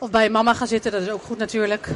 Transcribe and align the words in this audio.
Of 0.00 0.10
bij 0.10 0.30
mama 0.30 0.54
gaan 0.54 0.66
zitten, 0.66 0.92
dat 0.92 1.02
is 1.02 1.10
ook 1.10 1.22
goed 1.22 1.38
natuurlijk. 1.38 1.88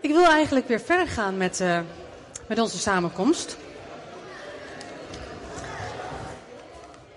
Ik 0.00 0.10
wil 0.10 0.24
eigenlijk 0.24 0.68
weer 0.68 0.80
verder 0.80 1.08
gaan 1.08 1.36
met, 1.36 1.60
uh, 1.60 1.80
met 2.46 2.58
onze 2.58 2.78
samenkomst. 2.78 3.56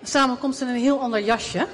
Samenkomst 0.04 0.62
in 0.62 0.68
een 0.68 0.76
heel 0.76 1.00
ander 1.00 1.21
jasje. 1.23 1.68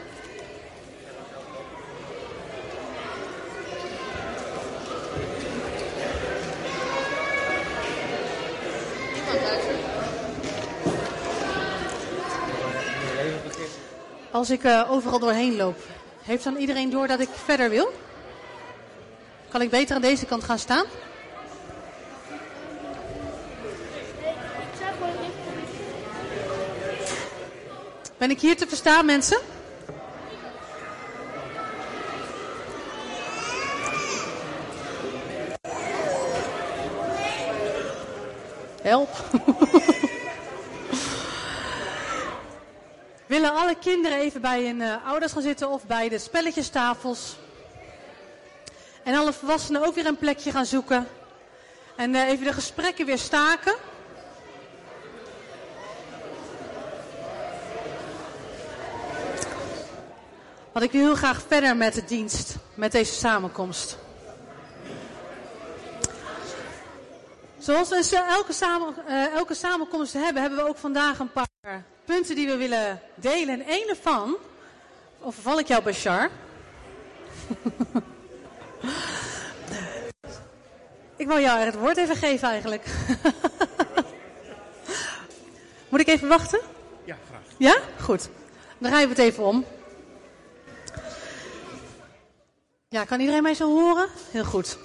Als 14.41 14.49
ik 14.49 14.63
uh, 14.63 14.91
overal 14.91 15.19
doorheen 15.19 15.55
loop, 15.55 15.77
heeft 16.21 16.43
dan 16.43 16.55
iedereen 16.55 16.89
door 16.89 17.07
dat 17.07 17.19
ik 17.19 17.29
verder 17.45 17.69
wil? 17.69 17.93
Kan 19.49 19.61
ik 19.61 19.69
beter 19.69 19.95
aan 19.95 20.01
deze 20.01 20.25
kant 20.25 20.43
gaan 20.43 20.59
staan? 20.59 20.85
Ben 28.17 28.29
ik 28.29 28.39
hier 28.39 28.57
te 28.57 28.67
verstaan, 28.67 29.05
mensen? 29.05 29.39
Help. 38.81 39.09
alle 43.71 43.79
kinderen 43.79 44.17
even 44.17 44.41
bij 44.41 44.65
hun 44.65 44.79
uh, 44.79 45.05
ouders 45.05 45.31
gaan 45.31 45.41
zitten 45.41 45.69
of 45.69 45.85
bij 45.85 46.09
de 46.09 46.19
spelletjestafels? 46.19 47.35
En 49.03 49.15
alle 49.15 49.33
volwassenen 49.33 49.85
ook 49.85 49.95
weer 49.95 50.05
een 50.05 50.17
plekje 50.17 50.51
gaan 50.51 50.65
zoeken. 50.65 51.07
En 51.95 52.13
uh, 52.13 52.29
even 52.29 52.45
de 52.45 52.53
gesprekken 52.53 53.05
weer 53.05 53.17
staken. 53.17 53.75
Want 60.71 60.85
ik 60.85 60.91
wil 60.91 61.01
heel 61.01 61.15
graag 61.15 61.41
verder 61.47 61.77
met 61.77 61.93
de 61.93 62.05
dienst, 62.05 62.55
met 62.73 62.91
deze 62.91 63.13
samenkomst. 63.13 63.97
Zoals 67.61 67.89
we 67.89 68.23
elke, 68.29 68.53
samen, 68.53 68.95
uh, 69.07 69.33
elke 69.33 69.53
samenkomst 69.53 70.13
hebben, 70.13 70.41
hebben 70.41 70.59
we 70.59 70.67
ook 70.67 70.77
vandaag 70.77 71.19
een 71.19 71.31
paar 71.31 71.47
punten 72.05 72.35
die 72.35 72.47
we 72.47 72.57
willen 72.57 73.01
delen. 73.15 73.59
En 73.59 73.65
één 73.65 73.89
ervan, 73.89 74.37
overval 75.19 75.59
ik 75.59 75.67
jou 75.67 75.83
Bashar? 75.83 76.29
ik 81.15 81.27
wil 81.27 81.39
jou 81.39 81.59
het 81.59 81.75
woord 81.75 81.97
even 81.97 82.15
geven 82.15 82.49
eigenlijk. 82.49 82.85
Moet 85.89 85.99
ik 85.99 86.07
even 86.07 86.27
wachten? 86.27 86.59
Ja, 87.03 87.17
graag. 87.29 87.41
Ja? 87.57 87.77
Goed. 87.99 88.29
Dan 88.77 88.89
draaien 88.89 89.09
we 89.09 89.15
het 89.15 89.23
even 89.23 89.43
om. 89.43 89.65
Ja, 92.89 93.05
kan 93.05 93.19
iedereen 93.19 93.43
mij 93.43 93.53
zo 93.53 93.79
horen? 93.79 94.07
Heel 94.31 94.43
goed. 94.43 94.77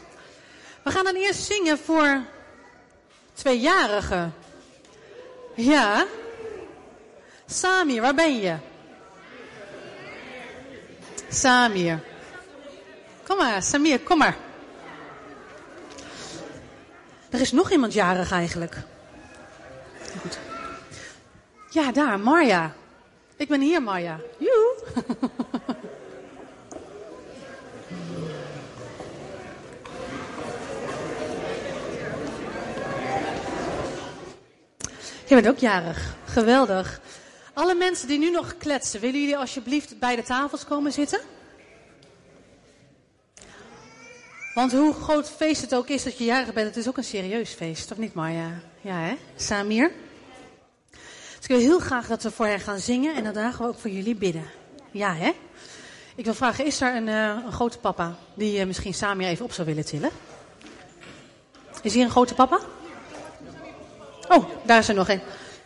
We 0.82 0.90
gaan 0.90 1.04
dan 1.04 1.14
eerst 1.14 1.42
zingen 1.42 1.78
voor 1.78 2.34
tweejarigen. 3.36 4.34
Ja. 5.54 6.06
Samir, 7.46 8.00
waar 8.00 8.14
ben 8.14 8.36
je? 8.36 8.56
Samir. 11.28 12.00
Kom 13.26 13.36
maar, 13.36 13.62
Samir, 13.62 14.00
kom 14.00 14.18
maar. 14.18 14.36
Er 17.30 17.40
is 17.40 17.52
nog 17.52 17.70
iemand 17.70 17.92
jarig 17.92 18.32
eigenlijk. 18.32 18.76
Goed. 20.20 20.38
Ja, 21.70 21.92
daar, 21.92 22.20
Marja. 22.20 22.74
Ik 23.36 23.48
ben 23.48 23.60
hier, 23.60 23.82
Marja. 23.82 24.20
Joe. 24.38 24.74
Je 35.26 35.34
bent 35.34 35.48
ook 35.48 35.58
jarig. 35.58 36.14
Geweldig. 36.24 37.00
Alle 37.52 37.74
mensen 37.74 38.08
die 38.08 38.18
nu 38.18 38.30
nog 38.30 38.56
kletsen, 38.56 39.00
willen 39.00 39.20
jullie 39.20 39.36
alsjeblieft 39.36 39.98
bij 39.98 40.16
de 40.16 40.22
tafels 40.22 40.64
komen 40.64 40.92
zitten? 40.92 41.20
Want 44.54 44.72
hoe 44.72 44.94
groot 44.94 45.30
feest 45.30 45.60
het 45.60 45.74
ook 45.74 45.88
is 45.88 46.02
dat 46.02 46.18
je 46.18 46.24
jarig 46.24 46.52
bent, 46.52 46.66
het 46.66 46.76
is 46.76 46.88
ook 46.88 46.96
een 46.96 47.04
serieus 47.04 47.50
feest, 47.50 47.90
of 47.90 47.98
niet 47.98 48.14
Marja? 48.14 48.50
Ja 48.80 48.98
hè? 48.98 49.16
Samir? 49.36 49.90
Dus 50.90 51.42
ik 51.42 51.48
wil 51.48 51.58
heel 51.58 51.78
graag 51.78 52.06
dat 52.06 52.22
we 52.22 52.30
voor 52.30 52.46
hen 52.46 52.60
gaan 52.60 52.78
zingen 52.78 53.14
en 53.14 53.24
daarna 53.24 53.50
gaan 53.50 53.66
we 53.66 53.72
ook 53.72 53.78
voor 53.78 53.90
jullie 53.90 54.14
bidden. 54.14 54.44
Ja 54.90 55.14
hè? 55.14 55.32
Ik 56.14 56.24
wil 56.24 56.34
vragen, 56.34 56.66
is 56.66 56.80
er 56.80 56.96
een, 56.96 57.06
uh, 57.06 57.44
een 57.46 57.52
grote 57.52 57.78
papa 57.78 58.16
die 58.34 58.58
uh, 58.58 58.66
misschien 58.66 58.94
Samir 58.94 59.28
even 59.28 59.44
op 59.44 59.52
zou 59.52 59.66
willen 59.66 59.84
tillen? 59.84 60.10
Is 61.82 61.94
hier 61.94 62.04
een 62.04 62.10
grote 62.10 62.34
papa? 62.34 62.60
Oh, 64.28 64.44
daar 64.64 64.78
is 64.78 64.88
er 64.88 64.94
nog 64.94 65.08
een. 65.08 65.20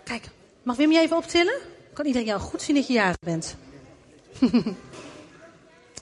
Kijk, 0.05 0.25
mag 0.63 0.77
Wim 0.77 0.93
je 0.93 1.01
even 1.01 1.17
optillen? 1.17 1.61
Kan 1.93 2.07
iedereen 2.07 2.29
jou 2.29 2.41
goed 2.41 2.63
zien 2.63 2.75
dat 2.75 2.87
je 2.87 2.93
jarig 2.93 3.19
bent? 3.19 3.57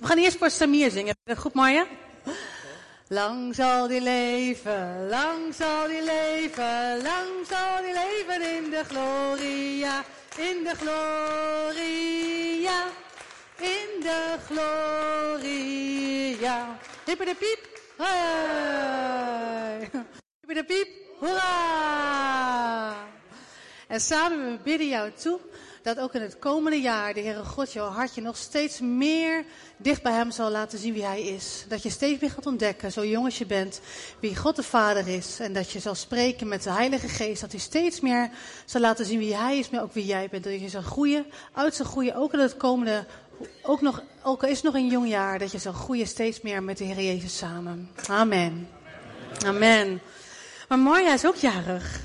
We 0.00 0.06
gaan 0.06 0.18
eerst 0.18 0.38
voor 0.38 0.50
Samir 0.50 0.90
zingen. 0.90 1.16
Goed, 1.36 1.54
Marja? 1.54 1.86
Lang 3.10 3.54
zal 3.54 3.88
die 3.88 4.00
leven, 4.00 5.08
lang 5.08 5.54
zal 5.54 5.86
die 5.86 6.02
leven, 6.02 7.02
lang 7.02 7.46
zal 7.48 7.82
die 7.82 7.92
leven 7.92 8.56
in 8.56 8.70
de 8.70 8.84
gloria, 8.84 10.04
in 10.36 10.64
de 10.64 10.74
gloria, 10.76 12.84
in 13.56 14.00
de 14.00 14.36
gloria. 14.46 16.78
Hippe 17.04 17.24
de 17.24 17.34
piep, 17.34 17.68
hey. 17.96 19.90
Hippe 20.40 20.54
de 20.54 20.64
piep, 20.64 20.88
hoera! 21.18 22.94
En 23.86 24.00
samen 24.00 24.50
we 24.50 24.58
bidden 24.62 24.88
jou 24.88 25.12
toe 25.12 25.40
dat 25.82 25.98
ook 25.98 26.14
in 26.14 26.22
het 26.22 26.38
komende 26.38 26.80
jaar 26.80 27.14
de 27.14 27.20
Heere 27.20 27.44
God 27.44 27.72
jouw 27.72 27.88
hartje 27.88 28.20
nog 28.20 28.36
steeds 28.36 28.80
meer 28.80 29.44
dicht 29.76 30.02
bij 30.02 30.12
Hem 30.12 30.30
zal 30.30 30.50
laten 30.50 30.78
zien 30.78 30.92
wie 30.92 31.04
Hij 31.04 31.22
is. 31.22 31.64
Dat 31.68 31.82
je 31.82 31.90
steeds 31.90 32.20
meer 32.20 32.30
gaat 32.30 32.46
ontdekken, 32.46 32.92
zo 32.92 33.04
jong 33.04 33.24
als 33.24 33.38
je 33.38 33.46
bent, 33.46 33.80
wie 34.20 34.36
God 34.36 34.56
de 34.56 34.62
Vader 34.62 35.08
is. 35.08 35.40
En 35.40 35.52
dat 35.52 35.70
je 35.70 35.80
zal 35.80 35.94
spreken 35.94 36.48
met 36.48 36.62
de 36.62 36.70
Heilige 36.70 37.08
Geest, 37.08 37.40
dat 37.40 37.50
Hij 37.50 37.60
steeds 37.60 38.00
meer 38.00 38.30
zal 38.64 38.80
laten 38.80 39.06
zien 39.06 39.18
wie 39.18 39.36
Hij 39.36 39.58
is, 39.58 39.70
maar 39.70 39.82
ook 39.82 39.92
wie 39.92 40.06
jij 40.06 40.28
bent. 40.28 40.44
Dat 40.44 40.60
je 40.60 40.68
zal 40.68 40.82
groeien, 40.82 41.26
uit 41.52 41.74
zal 41.74 41.86
groeien, 41.86 42.14
ook 42.14 42.32
in 42.32 42.38
het 42.38 42.56
komende, 42.56 43.04
ook, 43.62 43.80
nog, 43.80 44.02
ook 44.22 44.42
al 44.42 44.48
is 44.48 44.56
het 44.56 44.64
nog 44.64 44.74
een 44.74 44.88
jong 44.88 45.08
jaar, 45.08 45.38
dat 45.38 45.52
je 45.52 45.58
zal 45.58 45.72
groeien 45.72 46.06
steeds 46.06 46.40
meer 46.40 46.62
met 46.62 46.78
de 46.78 46.84
Heer 46.84 47.04
Jezus 47.04 47.36
samen. 47.36 47.90
Amen. 48.08 48.68
Amen. 49.46 50.00
Maar 50.68 50.78
Marja 50.78 51.12
is 51.12 51.26
ook 51.26 51.36
jarig. 51.36 52.00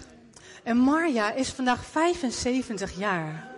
En 0.64 0.78
Marja 0.78 1.32
is 1.32 1.50
vandaag 1.50 1.86
75 1.86 2.98
jaar. 2.98 3.52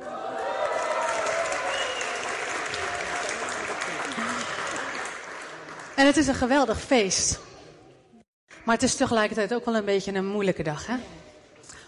En 5.96 6.06
het 6.06 6.18
is 6.18 6.28
een 6.28 6.36
geweldig 6.36 6.82
feest. 6.82 7.40
Maar 8.64 8.76
het 8.76 8.84
is 8.84 8.96
tegelijkertijd 8.96 9.54
ook 9.54 9.66
wel 9.66 9.76
een 9.76 9.86
beetje 9.86 10.14
een 10.14 10.26
moeilijke 10.26 10.64
dag, 10.64 10.88
hè? 10.88 10.96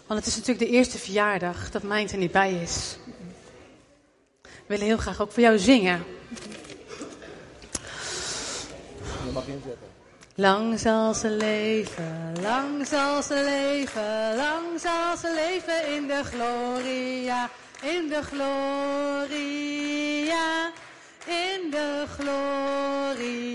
Want 0.06 0.20
het 0.20 0.28
is 0.28 0.36
natuurlijk 0.36 0.70
de 0.70 0.76
eerste 0.76 0.98
verjaardag 0.98 1.70
dat 1.70 1.82
Mijnt 1.82 2.12
er 2.12 2.18
niet 2.18 2.32
bij 2.32 2.52
is. 2.52 2.96
We 4.42 4.50
willen 4.66 4.86
heel 4.86 4.96
graag 4.96 5.20
ook 5.20 5.32
voor 5.32 5.42
jou 5.42 5.58
zingen. 5.58 6.04
Je. 9.46 9.87
Lang 10.40 10.78
zal 10.78 11.14
ze 11.14 11.30
leven, 11.30 12.32
lang 12.42 12.86
zal 12.86 13.22
ze 13.22 13.34
leven, 13.34 14.36
lang 14.36 14.80
zal 14.80 15.16
ze 15.16 15.34
leven 15.34 15.94
in 15.94 16.06
de 16.06 16.24
gloria, 16.24 17.50
in 17.82 18.08
de 18.08 18.22
gloria, 18.22 19.26
in 21.26 21.70
de 21.70 22.04
gloria. 22.18 23.48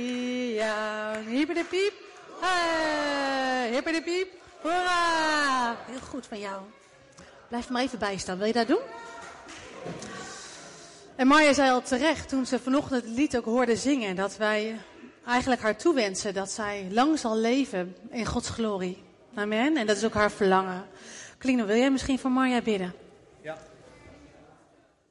Hippe 1.28 1.54
de 1.54 1.66
piep, 1.70 1.94
hey, 2.42 3.70
hippe 3.72 3.92
de 3.92 4.02
piep, 4.02 4.28
hoera. 4.62 5.76
Heel 5.86 6.00
goed 6.10 6.26
van 6.28 6.40
jou. 6.40 6.62
Blijf 7.48 7.70
maar 7.70 7.82
even 7.82 8.00
bijstaan, 8.00 8.38
wil 8.38 8.48
je 8.48 8.54
dat 8.54 8.68
doen? 8.68 8.84
En 11.16 11.28
Maya 11.28 11.54
zei 11.54 11.72
al 11.72 11.82
terecht 11.82 12.30
toen 12.30 12.46
ze 12.46 12.60
vanochtend 12.60 13.04
het 13.04 13.12
lied 13.12 13.38
ook 13.38 13.46
hoorde 13.46 13.76
zingen, 13.76 14.16
dat 14.16 14.38
wij 14.38 14.78
eigenlijk 15.26 15.62
haar 15.62 15.78
toewensen 15.78 16.34
dat 16.34 16.52
zij 16.52 16.88
lang 16.92 17.20
zal 17.20 17.38
leven 17.38 17.96
in 18.10 18.26
Gods 18.26 18.50
glorie. 18.50 19.04
Amen. 19.36 19.78
En 19.78 19.88
dat 19.88 19.98
is 19.98 20.06
ook 20.06 20.14
haar 20.14 20.32
verlangen. 20.32 20.86
Klino, 21.38 21.66
wil 21.66 21.78
jij 21.78 21.92
misschien 21.92 22.20
voor 22.20 22.32
Marja 22.32 22.62
bidden? 22.62 22.94
Ja. 23.42 23.58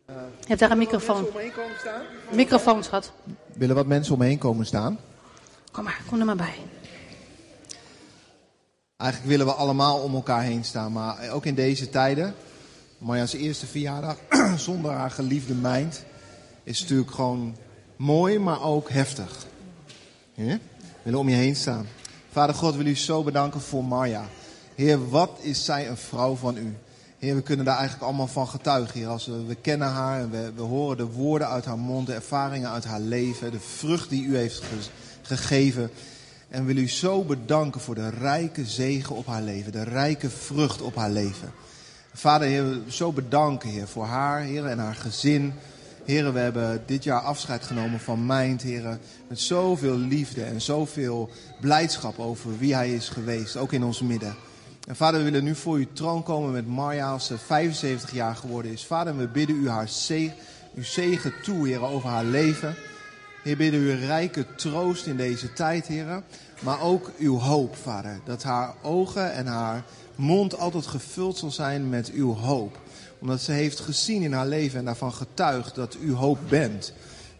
Je 0.06 0.46
hebt 0.46 0.60
daar 0.60 0.70
een 0.70 0.78
microfoon. 0.78 1.26
omheen 1.26 1.52
komen 1.52 1.78
staan? 1.78 2.02
Microfoon, 2.30 2.84
schat. 2.84 3.12
Willen 3.52 3.74
wat 3.74 3.86
mensen 3.86 4.14
omheen 4.14 4.38
komen 4.38 4.66
staan? 4.66 4.98
Kom 5.70 5.84
maar, 5.84 6.00
kom 6.08 6.18
er 6.18 6.24
maar 6.24 6.36
bij. 6.36 6.54
Eigenlijk 8.96 9.30
willen 9.30 9.46
we 9.46 9.52
allemaal 9.52 9.98
om 9.98 10.14
elkaar 10.14 10.42
heen 10.42 10.64
staan, 10.64 10.92
maar 10.92 11.30
ook 11.30 11.46
in 11.46 11.54
deze 11.54 11.88
tijden. 11.88 12.34
Marja's 12.98 13.32
eerste 13.32 13.66
verjaardag 13.66 14.16
zonder 14.56 14.90
haar 14.90 15.10
geliefde 15.10 15.54
meid 15.54 16.04
is 16.62 16.80
natuurlijk 16.80 17.10
gewoon 17.10 17.56
mooi, 17.96 18.38
maar 18.38 18.62
ook 18.62 18.90
heftig. 18.90 19.46
We 20.46 20.58
willen 21.02 21.18
om 21.18 21.28
je 21.28 21.36
heen 21.36 21.56
staan. 21.56 21.86
Vader 22.32 22.54
God, 22.54 22.74
wil 22.76 22.86
u 22.86 22.96
zo 22.96 23.22
bedanken 23.22 23.60
voor 23.60 23.84
Marja. 23.84 24.24
Heer, 24.74 25.08
wat 25.08 25.30
is 25.40 25.64
zij 25.64 25.88
een 25.88 25.96
vrouw 25.96 26.34
van 26.34 26.56
u? 26.56 26.74
Heer, 27.18 27.34
we 27.34 27.42
kunnen 27.42 27.64
daar 27.64 27.76
eigenlijk 27.76 28.04
allemaal 28.06 28.26
van 28.26 28.48
getuigen, 28.48 28.98
Heer. 28.98 29.08
Als 29.08 29.26
we, 29.26 29.44
we 29.44 29.54
kennen 29.54 29.88
haar 29.88 30.20
en 30.20 30.30
we, 30.30 30.52
we 30.56 30.62
horen 30.62 30.96
de 30.96 31.06
woorden 31.06 31.48
uit 31.48 31.64
haar 31.64 31.78
mond, 31.78 32.06
de 32.06 32.14
ervaringen 32.14 32.70
uit 32.70 32.84
haar 32.84 33.00
leven, 33.00 33.50
de 33.50 33.60
vrucht 33.60 34.08
die 34.08 34.24
u 34.24 34.36
heeft 34.36 34.62
ge- 34.62 34.90
gegeven. 35.22 35.90
En 36.48 36.64
wil 36.64 36.76
u 36.76 36.88
zo 36.88 37.22
bedanken 37.24 37.80
voor 37.80 37.94
de 37.94 38.08
rijke 38.08 38.66
zegen 38.66 39.16
op 39.16 39.26
haar 39.26 39.42
leven, 39.42 39.72
de 39.72 39.82
rijke 39.84 40.30
vrucht 40.30 40.82
op 40.82 40.94
haar 40.96 41.10
leven. 41.10 41.52
Vader, 42.14 42.48
Heer, 42.48 42.64
zo 42.88 43.12
bedanken, 43.12 43.68
Heer, 43.68 43.88
voor 43.88 44.04
haar, 44.04 44.40
Heer, 44.40 44.66
en 44.66 44.78
haar 44.78 44.94
gezin. 44.94 45.52
Heer, 46.04 46.32
we 46.32 46.38
hebben 46.38 46.82
dit 46.86 47.04
jaar 47.04 47.20
afscheid 47.20 47.64
genomen 47.64 48.00
van 48.00 48.26
Mijnd, 48.26 48.62
Heer, 48.62 48.98
met 49.28 49.40
zoveel 49.40 49.96
liefde 49.96 50.42
en 50.42 50.60
zoveel 50.60 51.30
blijdschap 51.60 52.18
over 52.18 52.58
wie 52.58 52.74
hij 52.74 52.94
is 52.94 53.08
geweest, 53.08 53.56
ook 53.56 53.72
in 53.72 53.84
ons 53.84 54.00
midden. 54.00 54.34
En 54.88 54.96
vader, 54.96 55.18
we 55.18 55.24
willen 55.24 55.44
nu 55.44 55.54
voor 55.54 55.76
uw 55.76 55.86
troon 55.92 56.22
komen 56.22 56.52
met 56.52 56.66
Marja 56.66 57.10
als 57.10 57.26
ze 57.26 57.38
75 57.38 58.12
jaar 58.12 58.36
geworden 58.36 58.72
is. 58.72 58.86
Vader, 58.86 59.16
we 59.16 59.28
bidden 59.28 59.56
u 59.56 59.68
haar 59.68 59.88
zegen, 59.88 60.36
uw 60.74 60.84
zegen 60.84 61.32
toe, 61.42 61.68
Heer, 61.68 61.82
over 61.82 62.08
haar 62.08 62.24
leven. 62.24 62.74
Heer, 63.42 63.56
bidden 63.56 63.80
u 63.80 63.92
rijke 63.92 64.54
troost 64.54 65.06
in 65.06 65.16
deze 65.16 65.52
tijd, 65.52 65.86
Heer. 65.86 66.22
Maar 66.60 66.80
ook 66.80 67.10
uw 67.18 67.38
hoop, 67.38 67.76
Vader. 67.76 68.20
Dat 68.24 68.42
haar 68.42 68.74
ogen 68.82 69.32
en 69.32 69.46
haar 69.46 69.84
mond 70.14 70.58
altijd 70.58 70.86
gevuld 70.86 71.38
zal 71.38 71.50
zijn 71.50 71.88
met 71.88 72.10
uw 72.10 72.34
hoop. 72.34 72.78
Omdat 73.22 73.40
ze 73.40 73.52
heeft 73.52 73.80
gezien 73.80 74.22
in 74.22 74.32
haar 74.32 74.46
leven 74.46 74.78
en 74.78 74.84
daarvan 74.84 75.12
getuigd 75.12 75.74
dat 75.74 75.96
u 76.00 76.12
hoop 76.12 76.38
bent. 76.48 76.92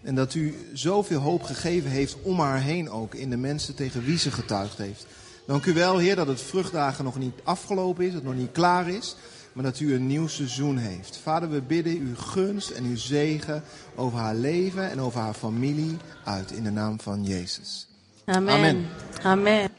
En 0.02 0.14
dat 0.14 0.34
u 0.34 0.56
zoveel 0.72 1.20
hoop 1.20 1.42
gegeven 1.42 1.90
heeft 1.90 2.16
om 2.22 2.40
haar 2.40 2.60
heen 2.60 2.90
ook. 2.90 3.14
In 3.14 3.30
de 3.30 3.36
mensen 3.36 3.74
tegen 3.74 4.04
wie 4.04 4.18
ze 4.18 4.30
getuigd 4.30 4.78
heeft. 4.78 5.06
Dank 5.46 5.64
u 5.64 5.72
wel, 5.72 5.98
Heer, 5.98 6.16
dat 6.16 6.26
het 6.26 6.40
vruchtdagen 6.40 7.04
nog 7.04 7.18
niet 7.18 7.34
afgelopen 7.42 8.04
is. 8.04 8.12
Dat 8.12 8.20
het 8.20 8.30
nog 8.30 8.40
niet 8.40 8.52
klaar 8.52 8.88
is. 8.88 9.16
Maar 9.52 9.64
dat 9.64 9.80
u 9.80 9.94
een 9.94 10.06
nieuw 10.06 10.26
seizoen 10.26 10.76
heeft. 10.76 11.16
Vader, 11.22 11.50
we 11.50 11.60
bidden 11.60 11.96
uw 11.96 12.16
gunst 12.16 12.70
en 12.70 12.84
uw 12.84 12.96
zegen 12.96 13.62
over 13.94 14.18
haar 14.18 14.34
leven 14.34 14.90
en 14.90 15.00
over 15.00 15.20
haar 15.20 15.34
familie 15.34 15.96
uit. 16.24 16.50
In 16.52 16.62
de 16.62 16.70
naam 16.70 17.00
van 17.00 17.24
Jezus. 17.24 17.88
Amen. 18.24 18.54
Amen. 18.54 18.86
Amen. 19.22 19.70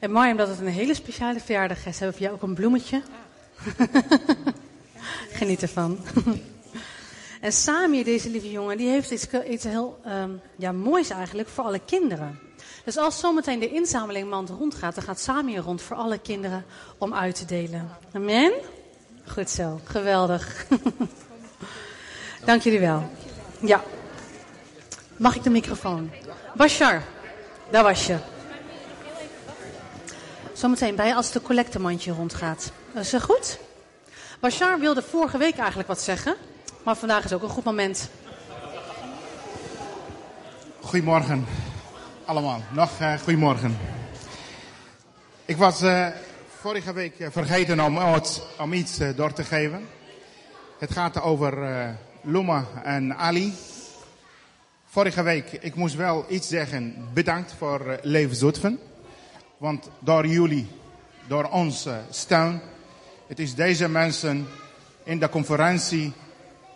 En 0.00 0.10
Marja, 0.10 0.30
omdat 0.30 0.48
het 0.48 0.60
een 0.60 0.66
hele 0.66 0.94
speciale 0.94 1.40
verjaardag 1.40 1.86
is, 1.86 1.98
hebben 1.98 2.06
we 2.06 2.12
voor 2.12 2.22
jou 2.22 2.34
ook 2.34 2.42
een 2.42 2.54
bloemetje. 2.54 3.02
Geniet 5.32 5.62
ervan. 5.62 5.98
en 7.40 7.52
Samir, 7.52 8.04
deze 8.04 8.30
lieve 8.30 8.50
jongen, 8.50 8.76
die 8.76 8.88
heeft 8.88 9.10
iets, 9.10 9.26
iets 9.48 9.64
heel 9.64 10.00
ehm, 10.04 10.30
ja, 10.56 10.72
moois 10.72 11.10
eigenlijk 11.10 11.48
voor 11.48 11.64
alle 11.64 11.80
kinderen. 11.84 12.38
Dus 12.84 12.96
als 12.96 13.18
zometeen 13.18 13.58
de 13.58 13.72
inzamelingmand 13.72 14.48
rondgaat, 14.48 14.94
dan 14.94 15.04
gaat 15.04 15.20
Samir 15.20 15.60
rond 15.60 15.82
voor 15.82 15.96
alle 15.96 16.18
kinderen 16.18 16.64
om 16.98 17.14
uit 17.14 17.34
te 17.34 17.44
delen. 17.44 17.90
Amen? 18.12 18.52
Goed 19.26 19.50
zo, 19.50 19.80
geweldig. 19.84 20.66
Dank 22.44 22.62
jullie 22.62 22.80
wel. 22.80 23.10
Ja. 23.60 23.82
Mag 25.16 25.36
ik 25.36 25.42
de 25.42 25.50
microfoon? 25.50 26.10
Bashar, 26.54 27.02
daar 27.70 27.82
was 27.82 28.06
je. 28.06 28.18
Zometeen 30.52 30.94
bij 30.94 31.14
als 31.14 31.32
de 31.32 31.42
collectemandje 31.42 32.12
rondgaat. 32.12 32.72
Is 32.94 33.10
dat 33.10 33.22
goed? 33.22 33.58
Bashar 34.40 34.78
wilde 34.78 35.02
vorige 35.02 35.38
week 35.38 35.58
eigenlijk 35.58 35.88
wat 35.88 36.00
zeggen. 36.00 36.34
Maar 36.82 36.96
vandaag 36.96 37.24
is 37.24 37.32
ook 37.32 37.42
een 37.42 37.48
goed 37.48 37.64
moment. 37.64 38.10
Goedemorgen 40.80 41.46
allemaal. 42.24 42.62
Nog 42.72 42.90
eh, 43.00 43.18
goedemorgen. 43.18 43.78
Ik 45.44 45.56
was 45.56 45.82
eh, 45.82 46.06
vorige 46.60 46.92
week 46.92 47.18
eh, 47.18 47.28
vergeten 47.30 47.80
om, 47.80 47.98
om 48.58 48.72
iets 48.72 48.98
door 49.16 49.32
te 49.32 49.44
geven. 49.44 49.88
Het 50.78 50.90
gaat 50.90 51.20
over 51.20 51.54
Luma 52.22 52.66
en 52.84 53.16
Ali. 53.16 53.54
Vorige 54.86 55.22
week, 55.22 55.52
ik 55.52 55.74
moest 55.74 55.94
wel 55.94 56.24
iets 56.28 56.48
zeggen. 56.48 57.08
Bedankt 57.12 57.54
voor 57.58 57.98
Leven 58.02 58.36
Zutphen. 58.36 58.78
Want 59.56 59.90
door 59.98 60.26
jullie, 60.26 60.68
door 61.26 61.44
onze 61.44 62.00
steun, 62.10 62.60
het 63.26 63.38
is 63.38 63.54
deze 63.54 63.88
mensen 63.88 64.46
in 65.04 65.18
de 65.18 65.28
conferentie 65.28 66.12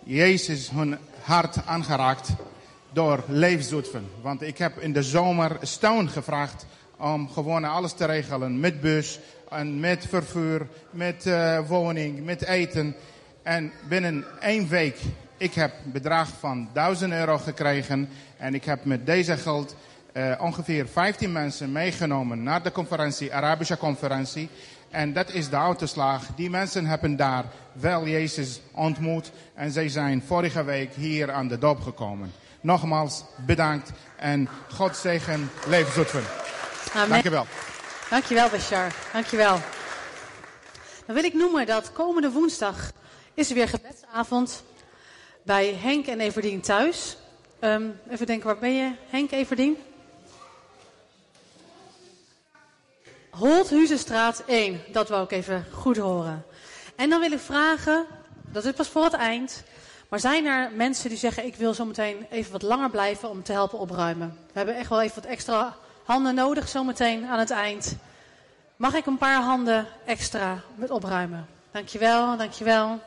Jezus 0.05 0.71
hun 0.71 0.99
hart 1.23 1.67
aangeraakt 1.67 2.29
door 2.93 3.25
Leef 3.27 3.63
Zutphen. 3.63 4.09
Want 4.23 4.43
ik 4.43 4.59
heb 4.59 4.79
in 4.79 4.93
de 4.93 5.03
zomer 5.03 5.57
steun 5.61 6.09
gevraagd 6.09 6.67
om 6.97 7.31
gewoon 7.31 7.65
alles 7.65 7.93
te 7.93 8.05
regelen 8.05 8.61
met 8.61 8.81
bus 8.81 9.19
en 9.51 9.81
met 9.81 10.07
vervoer, 10.09 10.67
met 10.91 11.27
eh, 11.27 11.69
woning, 11.69 12.25
met 12.25 12.45
eten. 12.45 12.95
En 13.43 13.73
binnen 13.89 14.25
één 14.41 14.69
week, 14.69 14.99
ik 15.37 15.55
heb 15.55 15.73
een 15.85 15.93
bedrag 15.93 16.29
van 16.39 16.69
1000 16.73 17.13
euro 17.13 17.39
gekregen 17.39 18.09
en 18.37 18.55
ik 18.55 18.65
heb 18.65 18.85
met 18.85 19.07
deze 19.07 19.37
geld 19.37 19.77
eh, 20.13 20.33
ongeveer 20.39 20.87
15 20.87 21.33
mensen 21.33 21.73
meegenomen 21.73 22.43
naar 22.43 22.63
de 22.63 22.73
conferentie, 22.73 23.35
Arabische 23.35 23.77
conferentie. 23.77 24.49
En 24.91 25.13
dat 25.13 25.33
is 25.33 25.49
de 25.49 25.57
autoslag. 25.57 26.27
Die 26.37 26.51
mensen 26.51 26.87
hebben 26.87 27.17
daar 27.17 27.45
wel 27.73 28.07
Jezus 28.07 28.61
ontmoet 28.73 29.31
en 29.55 29.71
zij 29.71 29.89
zijn 29.89 30.23
vorige 30.27 30.65
week 30.65 30.95
hier 30.95 31.33
aan 31.33 31.49
de 31.49 31.59
doop 31.59 31.81
gekomen. 31.81 32.33
Nogmaals 32.61 33.25
bedankt 33.47 33.93
en 34.17 34.49
God 34.73 34.97
zegen, 34.97 35.51
leef 35.67 35.93
Zutphen. 35.93 36.25
Amen. 36.95 37.09
Dank 37.09 37.23
je 37.23 37.31
wel. 37.31 37.47
Dankjewel, 38.11 38.49
Bashar. 38.49 38.93
Dankjewel. 39.13 39.61
Dan 41.07 41.15
wil 41.15 41.25
ik 41.25 41.35
noemen 41.35 41.67
dat 41.67 41.93
komende 41.93 42.31
woensdag 42.31 42.93
is 43.35 43.49
er 43.49 43.55
weer 43.55 43.69
gebedsavond 43.69 44.63
bij 45.43 45.75
Henk 45.75 46.07
en 46.07 46.21
Everdien 46.21 46.61
thuis. 46.61 47.17
Ehm, 47.59 47.89
even 48.11 48.27
denken, 48.27 48.47
waar 48.47 48.59
ben 48.59 48.75
je, 48.75 48.93
Henk 49.11 49.31
Everdien? 49.31 49.77
Holthuizenstraat 53.31 54.43
1, 54.47 54.81
dat 54.93 55.09
wou 55.09 55.25
ik 55.25 55.31
even 55.31 55.67
goed 55.73 55.97
horen. 55.97 56.45
En 56.97 57.11
dan 57.11 57.21
wil 57.21 57.33
ik 57.33 57.39
vragen, 57.39 58.07
dat 58.53 58.65
is 58.65 58.73
pas 58.73 58.89
voor 58.89 59.05
het 59.05 59.13
eind, 59.13 59.63
maar 60.09 60.21
zijn 60.21 60.47
er 60.47 60.71
mensen 60.73 61.09
die 61.09 61.19
zeggen 61.19 61.47
ik 61.47 61.57
wil 61.57 61.75
zometeen 61.75 62.27
even 62.31 62.53
wat 62.53 62.63
langer 62.63 62.91
blijven 62.91 63.31
om 63.31 63.43
te 63.43 63.53
helpen 63.53 63.79
opruimen? 63.79 64.39
We 64.47 64.53
hebben 64.53 64.77
echt 64.77 64.89
wel 64.89 65.01
even 65.01 65.15
wat 65.23 65.31
extra 65.31 65.77
handen 66.05 66.35
nodig 66.35 66.69
zometeen 66.69 67.27
aan 67.27 67.39
het 67.39 67.51
eind. 67.51 67.97
Mag 68.77 68.95
ik 68.95 69.07
een 69.07 69.19
paar 69.19 69.43
handen 69.43 69.87
extra 70.07 70.61
met 70.75 70.91
opruimen? 70.91 71.47
Dankjewel, 71.71 72.37
dankjewel. 72.37 73.01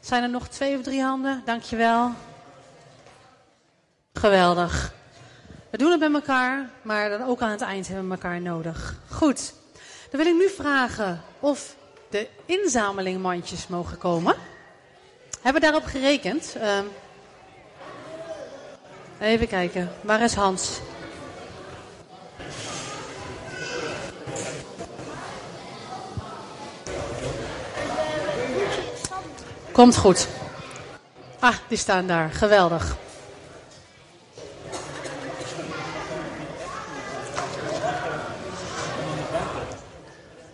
Zijn 0.00 0.22
er 0.22 0.28
nog 0.28 0.48
twee 0.48 0.76
of 0.76 0.82
drie 0.82 1.02
handen? 1.02 1.42
Dankjewel. 1.44 2.12
Geweldig. 4.12 4.96
We 5.70 5.78
doen 5.78 5.90
het 5.90 6.00
met 6.00 6.14
elkaar, 6.14 6.70
maar 6.82 7.08
dan 7.08 7.22
ook 7.22 7.40
aan 7.40 7.50
het 7.50 7.60
eind 7.60 7.88
hebben 7.88 8.06
we 8.08 8.14
elkaar 8.14 8.40
nodig. 8.40 8.94
Goed. 9.10 9.52
Dan 10.10 10.20
wil 10.20 10.32
ik 10.32 10.38
nu 10.38 10.48
vragen 10.48 11.22
of 11.40 11.74
de 12.10 12.28
inzamelingmandjes 12.44 13.66
mogen 13.66 13.98
komen. 13.98 14.34
Hebben 15.40 15.62
we 15.62 15.68
daarop 15.68 15.84
gerekend? 15.84 16.56
Ehm, 16.60 16.84
even 19.20 19.48
kijken. 19.48 19.92
Waar 20.00 20.20
is 20.20 20.34
Hans? 20.34 20.80
Komt 29.72 29.96
goed. 29.96 30.28
Ah, 31.38 31.54
die 31.68 31.78
staan 31.78 32.06
daar. 32.06 32.30
Geweldig. 32.30 32.96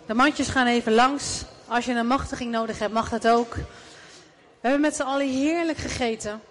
De 0.05 0.13
mandjes 0.13 0.47
gaan 0.47 0.67
even 0.67 0.93
langs. 0.93 1.43
Als 1.67 1.85
je 1.85 1.93
een 1.93 2.07
machtiging 2.07 2.51
nodig 2.51 2.79
hebt, 2.79 2.93
mag 2.93 3.09
dat 3.09 3.27
ook. 3.27 3.55
We 3.55 4.71
hebben 4.71 4.81
met 4.81 4.95
z'n 4.95 5.01
allen 5.01 5.29
heerlijk 5.29 5.77
gegeten. 5.77 6.41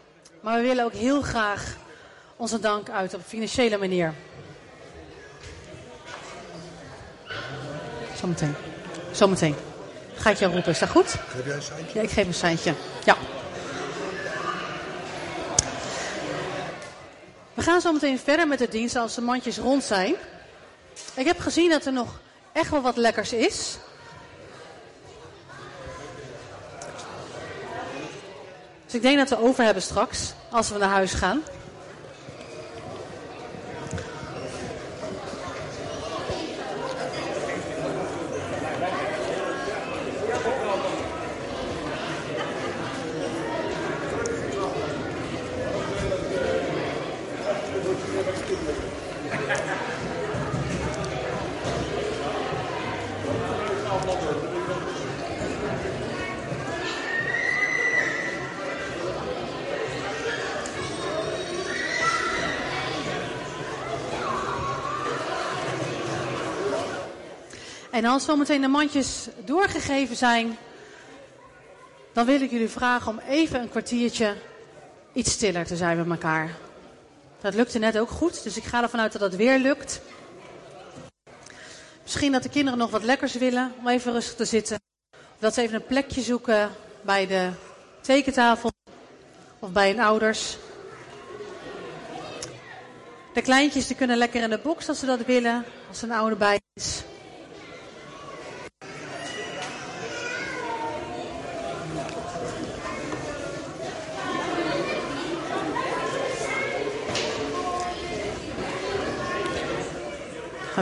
Maar 0.41 0.57
we 0.61 0.67
willen 0.67 0.85
ook 0.85 0.93
heel 0.93 1.23
graag 1.23 1.77
onze 2.37 2.61
dank 2.61 2.91
uit 2.91 3.15
op 3.15 3.21
financiële 3.27 3.79
manier. 3.79 4.15
Zometeen. 8.17 8.55
Zometeen. 9.13 9.55
Ga 10.15 10.31
ik 10.31 10.37
jou 10.37 10.53
roepen, 10.53 10.71
is 10.71 10.79
dat 10.79 10.89
goed? 10.89 11.09
Geef 11.09 11.45
jij 11.45 11.55
een 11.55 11.63
seintje? 11.63 11.95
Ja, 11.95 12.03
ik 12.03 12.11
geef 12.11 12.27
een 12.27 12.35
seintje. 12.35 12.75
Ja. 13.05 13.17
We 17.55 17.63
gaan 17.63 17.81
zo 17.81 17.93
meteen 17.93 18.19
verder 18.19 18.49
met 18.49 18.59
de 18.59 18.69
dienst 18.69 18.97
als 18.97 19.15
de 19.15 19.21
mandjes 19.21 19.59
rond 19.59 19.85
zijn. 19.85 20.15
Ik 21.15 21.27
heb 21.27 21.39
gezien 21.39 21.71
dat 21.71 21.87
er 21.87 21.93
nog 21.93 22.21
echt 22.55 22.71
wel 22.71 22.83
wat 22.83 22.97
lekkers 22.97 23.33
is. 23.33 23.79
Dus 28.85 28.95
ik 28.95 29.03
denk 29.03 29.19
dat 29.19 29.29
we 29.29 29.39
over 29.39 29.65
hebben 29.65 29.83
straks, 29.83 30.33
als 30.51 30.71
we 30.71 30.79
naar 30.79 30.89
huis 30.89 31.13
gaan. 31.13 31.43
En 68.05 68.11
als 68.11 68.25
zometeen 68.25 68.61
de 68.61 68.69
mandjes 68.69 69.29
doorgegeven 69.45 70.17
zijn, 70.17 70.59
dan 72.13 72.27
wil 72.27 72.41
ik 72.41 72.51
jullie 72.51 72.69
vragen 72.69 73.13
om 73.13 73.19
even 73.19 73.61
een 73.61 73.69
kwartiertje 73.69 74.35
iets 75.13 75.33
stiller 75.33 75.67
te 75.67 75.77
zijn 75.77 75.97
met 75.97 76.11
elkaar. 76.11 76.51
Dat 77.41 77.55
lukte 77.55 77.79
net 77.79 77.99
ook 77.99 78.11
goed, 78.11 78.43
dus 78.43 78.57
ik 78.57 78.65
ga 78.65 78.83
ervan 78.83 79.01
uit 79.01 79.13
dat 79.13 79.21
dat 79.21 79.35
weer 79.35 79.59
lukt. 79.59 80.01
Misschien 82.03 82.33
dat 82.33 82.43
de 82.43 82.49
kinderen 82.49 82.79
nog 82.79 82.91
wat 82.91 83.03
lekkers 83.03 83.35
willen 83.35 83.73
om 83.79 83.89
even 83.89 84.13
rustig 84.13 84.37
te 84.37 84.45
zitten. 84.45 84.81
Dat 85.39 85.55
ze 85.55 85.61
even 85.61 85.75
een 85.75 85.87
plekje 85.87 86.23
zoeken 86.23 86.71
bij 87.03 87.27
de 87.27 87.51
tekentafel 88.01 88.71
of 89.59 89.71
bij 89.71 89.91
hun 89.91 90.01
ouders. 90.01 90.57
De 93.35 93.43
kleintjes 93.43 93.87
die 93.87 93.97
kunnen 93.97 94.17
lekker 94.17 94.43
in 94.43 94.51
de 94.51 94.59
box 94.59 94.89
als 94.89 94.99
ze 94.99 95.07
dat 95.07 95.25
willen, 95.25 95.65
als 95.89 96.03
er 96.03 96.09
een 96.09 96.17
ouder 96.17 96.39
bij 96.39 96.61
is. 96.75 97.03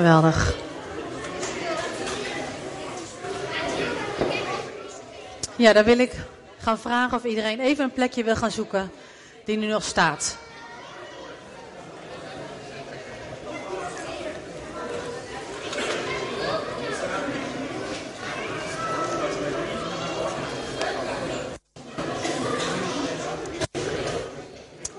Geweldig. 0.03 0.55
Ja, 5.57 5.73
dan 5.73 5.85
wil 5.85 5.99
ik 5.99 6.13
gaan 6.59 6.79
vragen 6.79 7.17
of 7.17 7.25
iedereen 7.25 7.61
even 7.61 7.85
een 7.85 7.93
plekje 7.93 8.25
wil 8.25 8.37
gaan 8.37 8.51
zoeken 8.51 8.91
die 9.45 9.59
nu 9.59 9.67
nog 9.67 9.85
staat. 9.85 10.37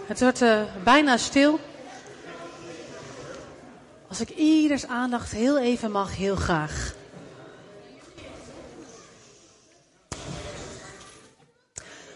Het 0.07 0.19
wordt 0.19 0.41
uh, 0.41 0.62
bijna 0.83 1.17
stil. 1.17 1.60
Als 4.13 4.22
ik 4.22 4.29
ieders 4.29 4.88
aandacht 4.88 5.32
heel 5.32 5.60
even 5.60 5.91
mag, 5.91 6.15
heel 6.15 6.36
graag. 6.36 6.93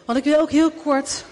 Want 0.06 0.18
ik 0.18 0.24
wil 0.24 0.40
ook 0.40 0.52
heel 0.52 0.72
kort 0.72 1.26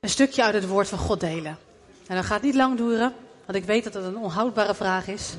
een 0.00 0.08
stukje 0.08 0.42
uit 0.44 0.54
het 0.54 0.66
woord 0.66 0.88
van 0.88 0.98
God 0.98 1.20
delen. 1.20 1.58
En 2.06 2.16
dat 2.16 2.24
gaat 2.24 2.42
niet 2.42 2.54
lang 2.54 2.76
duren, 2.76 3.14
want 3.44 3.58
ik 3.58 3.64
weet 3.64 3.84
dat 3.84 3.94
het 3.94 4.04
een 4.04 4.16
onhoudbare 4.16 4.74
vraag 4.74 5.08
is. 5.08 5.34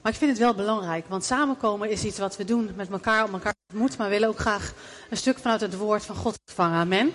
Maar 0.00 0.12
ik 0.12 0.18
vind 0.18 0.30
het 0.30 0.40
wel 0.40 0.54
belangrijk, 0.54 1.04
want 1.08 1.24
samenkomen 1.24 1.90
is 1.90 2.04
iets 2.04 2.18
wat 2.18 2.36
we 2.36 2.44
doen 2.44 2.70
met 2.76 2.90
elkaar 2.90 3.24
om 3.24 3.32
elkaar 3.32 3.52
te 3.52 3.72
ontmoeten. 3.72 3.98
Maar 3.98 4.08
we 4.08 4.14
willen 4.14 4.28
ook 4.28 4.38
graag 4.38 4.72
een 5.10 5.16
stuk 5.16 5.38
vanuit 5.38 5.60
het 5.60 5.76
woord 5.76 6.04
van 6.04 6.16
God 6.16 6.38
ontvangen. 6.46 6.78
Amen. 6.78 7.12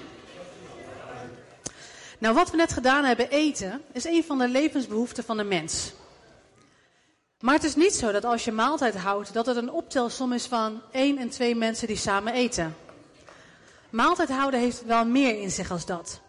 Nou, 2.17 2.35
wat 2.35 2.51
we 2.51 2.57
net 2.57 2.73
gedaan 2.73 3.03
hebben, 3.03 3.29
eten, 3.29 3.81
is 3.91 4.05
een 4.05 4.23
van 4.23 4.37
de 4.37 4.47
levensbehoeften 4.47 5.23
van 5.23 5.37
de 5.37 5.43
mens. 5.43 5.93
Maar 7.39 7.53
het 7.53 7.63
is 7.63 7.75
niet 7.75 7.93
zo 7.93 8.11
dat 8.11 8.25
als 8.25 8.45
je 8.45 8.51
maaltijd 8.51 8.95
houdt, 8.95 9.33
dat 9.33 9.45
het 9.45 9.55
een 9.55 9.71
optelsom 9.71 10.33
is 10.33 10.45
van 10.45 10.81
één 10.91 11.17
en 11.17 11.29
twee 11.29 11.55
mensen 11.55 11.87
die 11.87 11.97
samen 11.97 12.33
eten. 12.33 12.75
Maaltijd 13.89 14.29
houden 14.29 14.59
heeft 14.59 14.85
wel 14.85 15.05
meer 15.05 15.41
in 15.41 15.51
zich 15.51 15.71
als 15.71 15.85
dat. 15.85 16.19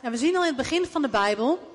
En 0.00 0.10
we 0.10 0.16
zien 0.16 0.36
al 0.36 0.42
in 0.42 0.48
het 0.48 0.56
begin 0.56 0.86
van 0.86 1.02
de 1.02 1.08
Bijbel 1.08 1.72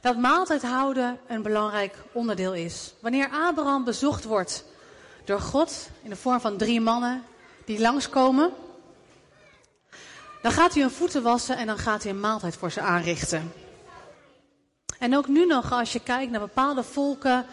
dat 0.00 0.16
maaltijd 0.16 0.62
houden 0.62 1.18
een 1.26 1.42
belangrijk 1.42 1.96
onderdeel 2.12 2.54
is. 2.54 2.94
Wanneer 3.00 3.28
Abraham 3.32 3.84
bezocht 3.84 4.24
wordt 4.24 4.64
door 5.24 5.40
God 5.40 5.88
in 6.02 6.10
de 6.10 6.16
vorm 6.16 6.40
van 6.40 6.56
drie 6.56 6.80
mannen 6.80 7.24
die 7.64 7.80
langskomen, 7.80 8.52
dan 10.42 10.52
gaat 10.52 10.72
hij 10.72 10.82
hun 10.82 10.90
voeten 10.90 11.22
wassen 11.22 11.56
en 11.56 11.66
dan 11.66 11.78
gaat 11.78 12.02
hij 12.02 12.12
een 12.12 12.20
maaltijd 12.20 12.56
voor 12.56 12.70
ze 12.70 12.80
aanrichten. 12.80 13.52
En 14.98 15.16
ook 15.16 15.28
nu 15.28 15.46
nog, 15.46 15.72
als 15.72 15.92
je 15.92 16.00
kijkt 16.00 16.30
naar 16.30 16.40
bepaalde 16.40 16.82
volken, 16.82 17.46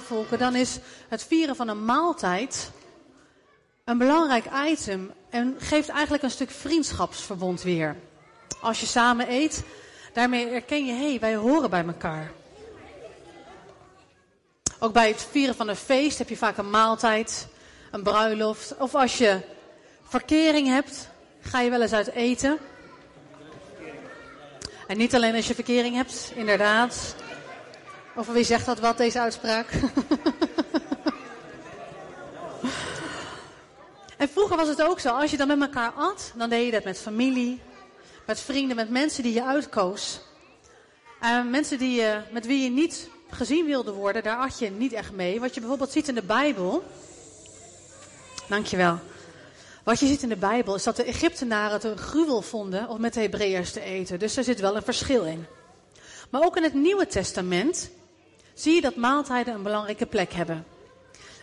volken, 0.00 0.38
dan 0.38 0.54
is 0.54 0.78
het 1.08 1.24
vieren 1.24 1.56
van 1.56 1.68
een 1.68 1.84
maaltijd 1.84 2.70
een 3.84 3.98
belangrijk 3.98 4.44
item 4.66 5.12
en 5.30 5.56
geeft 5.58 5.88
eigenlijk 5.88 6.22
een 6.22 6.30
stuk 6.30 6.50
vriendschapsverbond 6.50 7.62
weer. 7.62 7.96
Als 8.60 8.80
je 8.80 8.86
samen 8.86 9.30
eet, 9.30 9.64
daarmee 10.12 10.48
erken 10.48 10.86
je, 10.86 10.92
hé, 10.92 11.08
hey, 11.08 11.20
wij 11.20 11.34
horen 11.34 11.70
bij 11.70 11.84
elkaar. 11.86 12.30
Ook 14.78 14.92
bij 14.92 15.08
het 15.08 15.28
vieren 15.30 15.54
van 15.54 15.68
een 15.68 15.76
feest 15.76 16.18
heb 16.18 16.28
je 16.28 16.36
vaak 16.36 16.56
een 16.56 16.70
maaltijd, 16.70 17.48
een 17.90 18.02
bruiloft. 18.02 18.76
Of 18.76 18.94
als 18.94 19.18
je 19.18 19.40
verkering 20.02 20.68
hebt, 20.68 21.08
Ga 21.40 21.60
je 21.60 21.70
wel 21.70 21.82
eens 21.82 21.92
uit 21.92 22.12
eten? 22.12 22.58
En 24.86 24.96
niet 24.96 25.14
alleen 25.14 25.34
als 25.34 25.46
je 25.46 25.54
verkering 25.54 25.94
hebt, 25.94 26.32
inderdaad. 26.34 27.14
Of 28.14 28.26
wie 28.26 28.44
zegt 28.44 28.66
dat 28.66 28.80
wat, 28.80 28.96
deze 28.96 29.20
uitspraak? 29.20 29.66
en 34.16 34.28
vroeger 34.28 34.56
was 34.56 34.68
het 34.68 34.82
ook 34.82 35.00
zo, 35.00 35.08
als 35.08 35.30
je 35.30 35.36
dan 35.36 35.48
met 35.48 35.60
elkaar 35.60 35.92
at, 35.92 36.32
dan 36.36 36.50
deed 36.50 36.64
je 36.64 36.70
dat 36.70 36.84
met 36.84 36.98
familie, 36.98 37.60
met 38.26 38.40
vrienden, 38.40 38.76
met 38.76 38.90
mensen 38.90 39.22
die 39.22 39.32
je 39.32 39.44
uitkoos. 39.44 40.20
En 41.20 41.50
mensen 41.50 41.78
die 41.78 42.00
je, 42.00 42.20
met 42.30 42.46
wie 42.46 42.62
je 42.62 42.70
niet 42.70 43.08
gezien 43.30 43.66
wilde 43.66 43.92
worden, 43.92 44.22
daar 44.22 44.38
at 44.38 44.58
je 44.58 44.70
niet 44.70 44.92
echt 44.92 45.12
mee. 45.12 45.40
Wat 45.40 45.54
je 45.54 45.60
bijvoorbeeld 45.60 45.92
ziet 45.92 46.08
in 46.08 46.14
de 46.14 46.22
Bijbel. 46.22 46.84
Dankjewel. 48.48 48.98
Wat 49.84 50.00
je 50.00 50.06
ziet 50.06 50.22
in 50.22 50.28
de 50.28 50.36
Bijbel 50.36 50.74
is 50.74 50.82
dat 50.82 50.96
de 50.96 51.04
Egyptenaren 51.04 51.72
het 51.72 51.84
een 51.84 51.98
gruwel 51.98 52.42
vonden 52.42 52.88
om 52.88 53.00
met 53.00 53.14
de 53.14 53.28
te 53.72 53.80
eten. 53.80 54.18
Dus 54.18 54.36
er 54.36 54.44
zit 54.44 54.60
wel 54.60 54.76
een 54.76 54.82
verschil 54.82 55.24
in. 55.24 55.46
Maar 56.30 56.44
ook 56.44 56.56
in 56.56 56.62
het 56.62 56.74
Nieuwe 56.74 57.06
Testament 57.06 57.90
zie 58.54 58.74
je 58.74 58.80
dat 58.80 58.96
maaltijden 58.96 59.54
een 59.54 59.62
belangrijke 59.62 60.06
plek 60.06 60.32
hebben. 60.32 60.66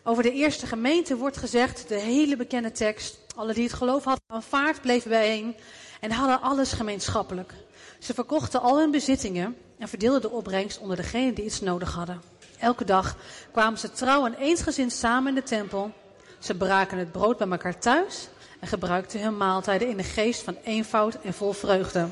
Over 0.03 0.23
de 0.23 0.31
eerste 0.31 0.67
gemeente 0.67 1.17
wordt 1.17 1.37
gezegd, 1.37 1.87
de 1.87 1.99
hele 1.99 2.35
bekende 2.35 2.71
tekst, 2.71 3.17
alle 3.35 3.53
die 3.53 3.63
het 3.63 3.73
geloof 3.73 4.03
hadden 4.03 4.23
aanvaard 4.27 4.81
bleven 4.81 5.09
bijeen 5.09 5.55
en 6.01 6.11
hadden 6.11 6.41
alles 6.41 6.71
gemeenschappelijk. 6.71 7.53
Ze 7.99 8.13
verkochten 8.13 8.61
al 8.61 8.79
hun 8.79 8.91
bezittingen 8.91 9.57
en 9.77 9.87
verdeelden 9.87 10.21
de 10.21 10.29
opbrengst 10.29 10.79
onder 10.79 10.95
degenen 10.95 11.33
die 11.33 11.45
iets 11.45 11.61
nodig 11.61 11.93
hadden. 11.93 12.21
Elke 12.59 12.85
dag 12.85 13.15
kwamen 13.51 13.79
ze 13.79 13.91
trouw 13.91 14.25
en 14.25 14.33
eensgezind 14.33 14.91
samen 14.91 15.29
in 15.29 15.35
de 15.35 15.43
tempel. 15.43 15.91
Ze 16.39 16.55
braken 16.55 16.97
het 16.97 17.11
brood 17.11 17.37
bij 17.37 17.47
elkaar 17.47 17.79
thuis 17.79 18.27
en 18.59 18.67
gebruikten 18.67 19.21
hun 19.21 19.37
maaltijden 19.37 19.89
in 19.89 19.97
de 19.97 20.03
geest 20.03 20.41
van 20.41 20.57
eenvoud 20.63 21.17
en 21.21 21.33
vol 21.33 21.53
vreugde. 21.53 22.07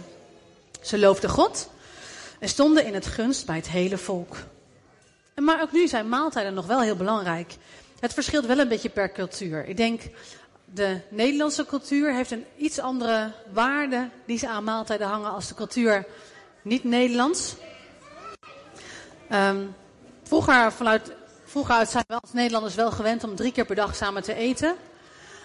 Ze 0.82 1.00
loofden 1.00 1.30
God 1.30 1.70
en 2.40 2.50
stonden 2.50 2.86
in 2.86 2.94
het 2.94 3.06
gunst 3.06 3.46
bij 3.46 3.56
het 3.56 3.70
hele 3.70 3.98
volk. 3.98 4.36
Maar 5.36 5.62
ook 5.62 5.72
nu 5.72 5.88
zijn 5.88 6.10
maaltijden 6.10 6.54
nog 6.54 6.66
wel 6.66 6.82
heel 6.82 6.96
belangrijk. 6.96 7.56
Het 8.00 8.14
verschilt 8.14 8.46
wel 8.46 8.60
een 8.60 8.68
beetje 8.68 8.90
per 8.90 9.12
cultuur. 9.12 9.66
Ik 9.66 9.78
denk 9.78 10.02
de 10.74 11.00
Nederlandse 11.10 11.66
cultuur 11.66 12.14
heeft 12.14 12.32
een 12.32 12.46
iets 12.58 12.80
andere 12.80 13.32
waarde 13.54 14.10
die 14.26 14.38
ze 14.38 14.48
aan 14.48 14.64
maaltijden 14.64 15.08
hangen 15.08 15.32
als 15.32 15.48
de 15.48 15.56
cultuur 15.56 16.06
niet-Nederlands. 16.62 17.56
Um, 19.32 19.76
vroeger, 20.24 20.72
vanuit, 20.72 21.12
vroeger 21.46 21.86
zijn 21.86 22.04
we 22.08 22.20
als 22.22 22.34
Nederlanders 22.34 22.76
wel 22.76 22.92
gewend 22.92 23.24
om 23.24 23.36
drie 23.36 23.52
keer 23.52 23.66
per 23.66 23.76
dag 23.76 23.96
samen 23.96 24.24
te 24.24 24.34
eten. 24.34 24.76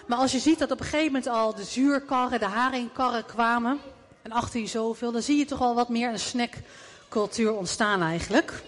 Maar 0.07 0.17
als 0.17 0.31
je 0.31 0.39
ziet 0.39 0.59
dat 0.59 0.71
op 0.71 0.79
een 0.79 0.85
gegeven 0.85 1.05
moment 1.05 1.27
al 1.27 1.55
de 1.55 1.63
zuurkarren, 1.63 2.39
de 2.39 2.45
haringkarren 2.45 3.25
kwamen, 3.25 3.79
en 4.21 4.31
achter 4.31 4.59
je 4.59 4.67
zoveel, 4.67 5.11
dan 5.11 5.21
zie 5.21 5.37
je 5.37 5.45
toch 5.45 5.61
al 5.61 5.75
wat 5.75 5.89
meer 5.89 6.09
een 6.09 6.19
snackcultuur 6.19 7.53
ontstaan 7.53 8.01
eigenlijk. 8.01 8.63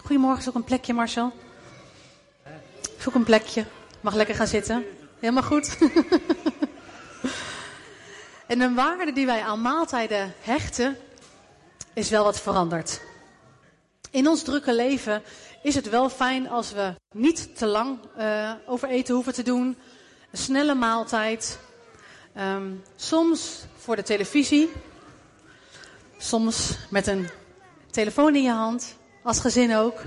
Goedemorgen, 0.00 0.42
zoek 0.42 0.54
een 0.54 0.64
plekje 0.64 0.92
Marcel. 0.92 1.32
Zoek 2.98 3.14
een 3.14 3.24
plekje. 3.24 3.64
Mag 4.00 4.14
lekker 4.14 4.34
gaan 4.34 4.46
zitten. 4.46 4.84
Helemaal 5.18 5.42
goed. 5.42 5.78
en 8.46 8.58
de 8.58 8.72
waarde 8.74 9.12
die 9.12 9.26
wij 9.26 9.42
aan 9.42 9.60
maaltijden 9.60 10.34
hechten, 10.40 10.96
is 11.92 12.10
wel 12.10 12.24
wat 12.24 12.40
veranderd. 12.40 13.00
In 14.10 14.28
ons 14.28 14.42
drukke 14.42 14.74
leven 14.74 15.22
is 15.62 15.74
het 15.74 15.88
wel 15.88 16.08
fijn 16.08 16.48
als 16.48 16.72
we 16.72 16.94
niet 17.12 17.56
te 17.56 17.66
lang 17.66 17.98
uh, 18.18 18.52
over 18.66 18.88
eten 18.88 19.14
hoeven 19.14 19.34
te 19.34 19.42
doen. 19.42 19.76
Een 20.30 20.38
snelle 20.38 20.74
maaltijd. 20.74 21.58
Um, 22.38 22.82
soms 22.96 23.64
voor 23.76 23.96
de 23.96 24.02
televisie. 24.02 24.70
Soms 26.18 26.78
met 26.90 27.06
een 27.06 27.28
telefoon 27.90 28.36
in 28.36 28.42
je 28.42 28.50
hand. 28.50 28.96
Als 29.22 29.40
gezin 29.40 29.76
ook. 29.76 30.02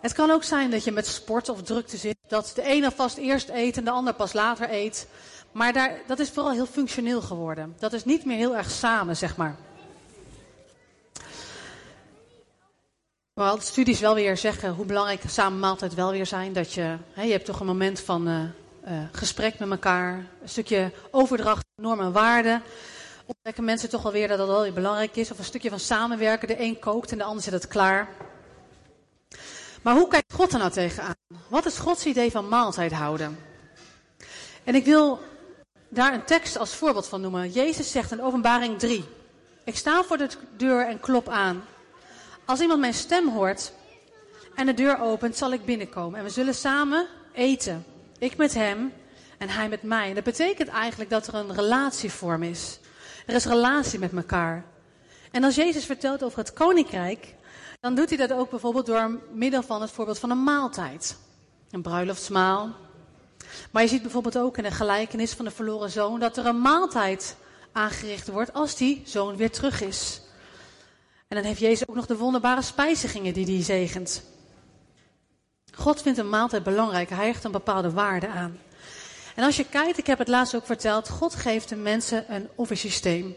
Het 0.00 0.12
kan 0.12 0.30
ook 0.30 0.44
zijn 0.44 0.70
dat 0.70 0.84
je 0.84 0.92
met 0.92 1.06
sport 1.06 1.48
of 1.48 1.62
drukte 1.62 1.96
zit. 1.96 2.16
Dat 2.28 2.52
de 2.54 2.62
ene 2.62 2.90
vast 2.90 3.16
eerst 3.16 3.48
eet 3.48 3.76
en 3.76 3.84
de 3.84 3.90
ander 3.90 4.14
pas 4.14 4.32
later 4.32 4.72
eet. 4.72 5.06
Maar 5.52 5.72
daar, 5.72 6.00
dat 6.06 6.18
is 6.18 6.30
vooral 6.30 6.52
heel 6.52 6.66
functioneel 6.66 7.20
geworden. 7.20 7.76
Dat 7.78 7.92
is 7.92 8.04
niet 8.04 8.24
meer 8.24 8.36
heel 8.36 8.56
erg 8.56 8.70
samen, 8.70 9.16
zeg 9.16 9.36
maar. 9.36 9.56
Terwijl 13.34 13.56
de 13.56 13.64
studies 13.64 14.00
wel 14.00 14.14
weer 14.14 14.36
zeggen 14.36 14.74
hoe 14.74 14.86
belangrijk 14.86 15.22
samen 15.26 15.58
maaltijd 15.58 15.94
wel 15.94 16.10
weer 16.10 16.26
zijn. 16.26 16.52
Dat 16.52 16.72
je, 16.72 16.96
hè, 17.12 17.22
je 17.22 17.32
hebt 17.32 17.44
toch 17.44 17.60
een 17.60 17.66
moment 17.66 18.00
van 18.00 18.28
uh, 18.28 18.42
uh, 18.88 19.02
gesprek 19.12 19.58
met 19.58 19.70
elkaar. 19.70 20.26
Een 20.42 20.48
stukje 20.48 20.92
overdracht 21.10 21.64
normen 21.76 22.04
en 22.06 22.12
waarden. 22.12 22.62
Ontdekken 23.26 23.64
mensen 23.64 23.88
toch 23.88 24.02
wel 24.02 24.12
weer 24.12 24.28
dat 24.28 24.38
dat 24.38 24.48
wel 24.48 24.62
weer 24.62 24.72
belangrijk 24.72 25.16
is. 25.16 25.30
Of 25.30 25.38
een 25.38 25.44
stukje 25.44 25.70
van 25.70 25.80
samenwerken. 25.80 26.48
De 26.48 26.60
een 26.60 26.78
kookt 26.78 27.12
en 27.12 27.18
de 27.18 27.24
ander 27.24 27.42
zet 27.42 27.52
het 27.52 27.68
klaar. 27.68 28.08
Maar 29.82 29.94
hoe 29.94 30.08
kijkt 30.08 30.32
God 30.32 30.52
er 30.52 30.58
nou 30.58 30.70
tegenaan? 30.70 31.14
Wat 31.48 31.66
is 31.66 31.78
Gods 31.78 32.06
idee 32.06 32.30
van 32.30 32.48
maaltijd 32.48 32.92
houden? 32.92 33.38
En 34.64 34.74
ik 34.74 34.84
wil 34.84 35.20
daar 35.88 36.14
een 36.14 36.24
tekst 36.24 36.58
als 36.58 36.74
voorbeeld 36.74 37.08
van 37.08 37.20
noemen. 37.20 37.50
Jezus 37.50 37.90
zegt 37.90 38.12
in 38.12 38.22
openbaring 38.22 38.78
3. 38.78 39.04
Ik 39.64 39.76
sta 39.76 40.02
voor 40.02 40.16
de 40.16 40.28
deur 40.56 40.86
en 40.86 41.00
klop 41.00 41.28
aan. 41.28 41.64
Als 42.44 42.60
iemand 42.60 42.80
mijn 42.80 42.94
stem 42.94 43.28
hoort 43.28 43.72
en 44.54 44.66
de 44.66 44.74
deur 44.74 44.98
opent, 44.98 45.36
zal 45.36 45.52
ik 45.52 45.64
binnenkomen. 45.64 46.18
En 46.18 46.24
we 46.24 46.30
zullen 46.30 46.54
samen 46.54 47.06
eten. 47.32 47.84
Ik 48.18 48.36
met 48.36 48.54
hem 48.54 48.92
en 49.38 49.48
hij 49.48 49.68
met 49.68 49.82
mij. 49.82 50.08
En 50.08 50.14
dat 50.14 50.24
betekent 50.24 50.68
eigenlijk 50.68 51.10
dat 51.10 51.26
er 51.26 51.34
een 51.34 51.54
relatievorm 51.54 52.42
is. 52.42 52.80
Er 53.26 53.34
is 53.34 53.44
relatie 53.44 53.98
met 53.98 54.12
elkaar. 54.12 54.64
En 55.30 55.44
als 55.44 55.54
Jezus 55.54 55.84
vertelt 55.84 56.22
over 56.22 56.38
het 56.38 56.52
koninkrijk, 56.52 57.34
dan 57.80 57.94
doet 57.94 58.08
hij 58.08 58.18
dat 58.18 58.32
ook 58.32 58.50
bijvoorbeeld 58.50 58.86
door 58.86 59.20
middel 59.32 59.62
van 59.62 59.80
het 59.80 59.90
voorbeeld 59.90 60.18
van 60.18 60.30
een 60.30 60.42
maaltijd. 60.42 61.16
Een 61.70 61.82
bruiloftsmaal. 61.82 62.70
Maar 63.70 63.82
je 63.82 63.88
ziet 63.88 64.02
bijvoorbeeld 64.02 64.38
ook 64.38 64.56
in 64.56 64.62
de 64.62 64.70
gelijkenis 64.70 65.32
van 65.32 65.44
de 65.44 65.50
verloren 65.50 65.90
zoon 65.90 66.20
dat 66.20 66.36
er 66.36 66.46
een 66.46 66.60
maaltijd 66.60 67.36
aangericht 67.72 68.28
wordt 68.28 68.52
als 68.52 68.76
die 68.76 69.02
zoon 69.04 69.36
weer 69.36 69.50
terug 69.50 69.80
is. 69.80 70.20
En 71.32 71.38
dan 71.38 71.46
heeft 71.46 71.60
Jezus 71.60 71.88
ook 71.88 71.94
nog 71.94 72.06
de 72.06 72.16
wonderbare 72.16 72.62
spijzigingen 72.62 73.32
die 73.32 73.46
hij 73.46 73.62
zegent. 73.62 74.22
God 75.74 76.02
vindt 76.02 76.18
een 76.18 76.28
maaltijd 76.28 76.62
belangrijk. 76.62 77.10
Hij 77.10 77.26
hecht 77.26 77.44
een 77.44 77.52
bepaalde 77.52 77.90
waarde 77.90 78.28
aan. 78.28 78.58
En 79.34 79.44
als 79.44 79.56
je 79.56 79.64
kijkt, 79.64 79.98
ik 79.98 80.06
heb 80.06 80.18
het 80.18 80.28
laatst 80.28 80.54
ook 80.54 80.66
verteld, 80.66 81.08
God 81.08 81.34
geeft 81.34 81.68
de 81.68 81.76
mensen 81.76 82.34
een 82.34 82.48
offersysteem. 82.54 83.34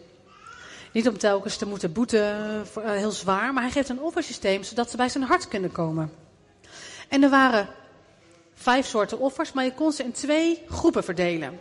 Niet 0.92 1.08
om 1.08 1.18
telkens 1.18 1.58
te 1.58 1.68
moeten 1.68 1.92
boeten, 1.92 2.64
uh, 2.78 2.92
heel 2.92 3.12
zwaar, 3.12 3.54
maar 3.54 3.64
hij 3.64 3.72
geeft 3.72 3.90
een 3.90 4.02
offersysteem 4.02 4.64
zodat 4.64 4.90
ze 4.90 4.98
bij 4.98 5.10
zijn 5.10 5.24
hart 5.24 5.48
kunnen 5.48 5.72
komen. 5.72 6.14
En 7.10 7.24
er 7.24 7.30
waren 7.30 7.68
vijf 8.54 8.86
soorten 8.86 9.20
offers, 9.20 9.52
maar 9.52 9.64
je 9.64 9.74
kon 9.74 9.92
ze 9.92 10.04
in 10.04 10.12
twee 10.12 10.64
groepen 10.70 11.04
verdelen. 11.04 11.60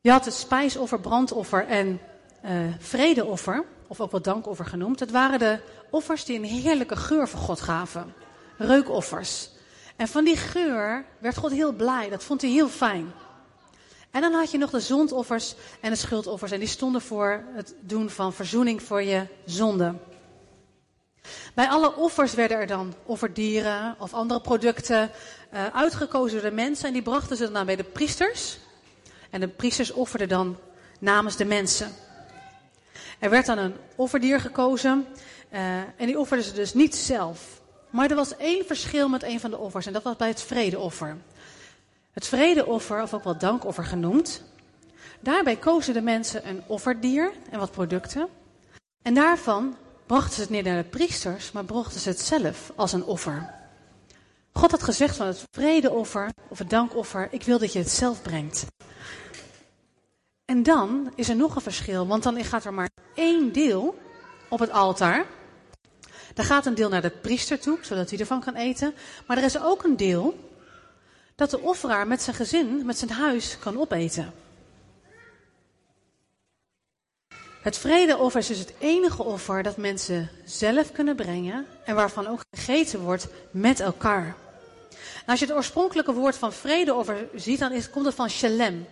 Je 0.00 0.10
had 0.10 0.24
het 0.24 0.34
spijsoffer, 0.34 1.00
brandoffer 1.00 1.66
en 1.66 2.00
uh, 2.44 2.50
vredeoffer, 2.78 3.64
of 3.88 4.00
ook 4.00 4.10
wel 4.10 4.22
dankoffer 4.22 4.66
genoemd. 4.66 5.00
Het 5.00 5.10
waren 5.10 5.38
de 5.38 5.58
offers 5.90 6.24
die 6.24 6.38
een 6.38 6.44
heerlijke 6.44 6.96
geur 6.96 7.28
voor 7.28 7.40
God 7.40 7.60
gaven. 7.60 8.14
Reukoffers. 8.56 9.50
En 9.96 10.08
van 10.08 10.24
die 10.24 10.36
geur 10.36 11.04
werd 11.18 11.36
God 11.36 11.50
heel 11.50 11.72
blij. 11.72 12.08
Dat 12.08 12.24
vond 12.24 12.40
hij 12.40 12.50
heel 12.50 12.68
fijn. 12.68 13.12
En 14.10 14.20
dan 14.20 14.32
had 14.32 14.50
je 14.50 14.58
nog 14.58 14.70
de 14.70 14.80
zondoffers 14.80 15.54
en 15.80 15.90
de 15.90 15.96
schuldoffers. 15.96 16.52
En 16.52 16.58
die 16.58 16.68
stonden 16.68 17.00
voor 17.00 17.44
het 17.54 17.74
doen 17.80 18.10
van 18.10 18.32
verzoening 18.32 18.82
voor 18.82 19.02
je 19.02 19.26
zonde. 19.44 19.94
Bij 21.54 21.68
alle 21.68 21.96
offers 21.96 22.34
werden 22.34 22.56
er 22.56 22.66
dan 22.66 22.94
offerdieren 23.04 23.96
of 23.98 24.14
andere 24.14 24.40
producten 24.40 25.10
uh, 25.52 25.66
uitgekozen 25.66 26.40
door 26.40 26.50
de 26.50 26.56
mensen. 26.56 26.86
En 26.86 26.92
die 26.92 27.02
brachten 27.02 27.36
ze 27.36 27.52
dan 27.52 27.66
bij 27.66 27.76
de 27.76 27.84
priesters. 27.84 28.58
En 29.30 29.40
de 29.40 29.48
priesters 29.48 29.90
offerden 29.90 30.28
dan 30.28 30.56
namens 31.00 31.36
de 31.36 31.44
mensen. 31.44 31.92
Er 33.18 33.30
werd 33.30 33.46
dan 33.46 33.58
een 33.58 33.74
offerdier 33.96 34.40
gekozen. 34.40 35.06
Uh, 35.52 35.76
en 35.78 36.06
die 36.06 36.18
offerden 36.18 36.46
ze 36.46 36.52
dus 36.52 36.74
niet 36.74 36.96
zelf. 36.96 37.60
Maar 37.90 38.10
er 38.10 38.16
was 38.16 38.36
één 38.36 38.66
verschil 38.66 39.08
met 39.08 39.22
een 39.22 39.40
van 39.40 39.50
de 39.50 39.58
offers. 39.58 39.86
En 39.86 39.92
dat 39.92 40.02
was 40.02 40.16
bij 40.16 40.28
het 40.28 40.42
vredeoffer. 40.42 41.16
Het 42.12 42.26
vredeoffer, 42.26 43.02
of 43.02 43.14
ook 43.14 43.24
wel 43.24 43.38
dankoffer 43.38 43.84
genoemd. 43.84 44.42
Daarbij 45.20 45.56
kozen 45.56 45.94
de 45.94 46.00
mensen 46.00 46.48
een 46.48 46.62
offerdier 46.66 47.32
en 47.50 47.58
wat 47.58 47.70
producten. 47.70 48.28
En 49.02 49.14
daarvan 49.14 49.76
brachten 50.06 50.34
ze 50.34 50.40
het 50.40 50.50
niet 50.50 50.64
naar 50.64 50.82
de 50.82 50.88
priesters, 50.88 51.52
maar 51.52 51.64
brachten 51.64 52.00
ze 52.00 52.08
het 52.08 52.20
zelf 52.20 52.72
als 52.76 52.92
een 52.92 53.04
offer. 53.04 53.50
God 54.52 54.70
had 54.70 54.82
gezegd 54.82 55.16
van 55.16 55.26
het 55.26 55.44
vredeoffer 55.50 56.30
of 56.48 56.58
het 56.58 56.70
dankoffer, 56.70 57.28
ik 57.30 57.42
wil 57.42 57.58
dat 57.58 57.72
je 57.72 57.78
het 57.78 57.90
zelf 57.90 58.22
brengt. 58.22 58.66
En 60.48 60.62
dan 60.62 61.12
is 61.14 61.28
er 61.28 61.36
nog 61.36 61.54
een 61.54 61.60
verschil, 61.60 62.06
want 62.06 62.22
dan 62.22 62.44
gaat 62.44 62.64
er 62.64 62.74
maar 62.74 62.88
één 63.14 63.52
deel 63.52 63.98
op 64.48 64.58
het 64.58 64.70
altaar. 64.70 65.26
Daar 66.34 66.46
gaat 66.46 66.66
een 66.66 66.74
deel 66.74 66.88
naar 66.88 67.02
de 67.02 67.10
priester 67.10 67.60
toe, 67.60 67.78
zodat 67.80 68.10
hij 68.10 68.18
ervan 68.18 68.40
kan 68.40 68.54
eten. 68.54 68.94
Maar 69.26 69.36
er 69.36 69.44
is 69.44 69.60
ook 69.60 69.84
een 69.84 69.96
deel 69.96 70.50
dat 71.34 71.50
de 71.50 71.60
offeraar 71.60 72.06
met 72.06 72.22
zijn 72.22 72.36
gezin, 72.36 72.86
met 72.86 72.98
zijn 72.98 73.10
huis 73.10 73.58
kan 73.58 73.78
opeten. 73.78 74.32
Het 77.62 77.78
vredeoffer 77.78 78.40
is 78.40 78.46
dus 78.46 78.58
het 78.58 78.74
enige 78.78 79.22
offer 79.22 79.62
dat 79.62 79.76
mensen 79.76 80.30
zelf 80.44 80.92
kunnen 80.92 81.16
brengen 81.16 81.66
en 81.84 81.94
waarvan 81.94 82.26
ook 82.26 82.40
gegeten 82.50 83.00
wordt 83.00 83.28
met 83.50 83.80
elkaar. 83.80 84.36
Nou, 84.92 85.26
als 85.26 85.38
je 85.38 85.46
het 85.46 85.54
oorspronkelijke 85.54 86.12
woord 86.12 86.36
van 86.36 86.52
vredeoffer 86.52 87.28
ziet, 87.34 87.58
dan 87.58 87.72
is, 87.72 87.90
komt 87.90 88.06
het 88.06 88.14
van 88.14 88.30
shalem. 88.30 88.86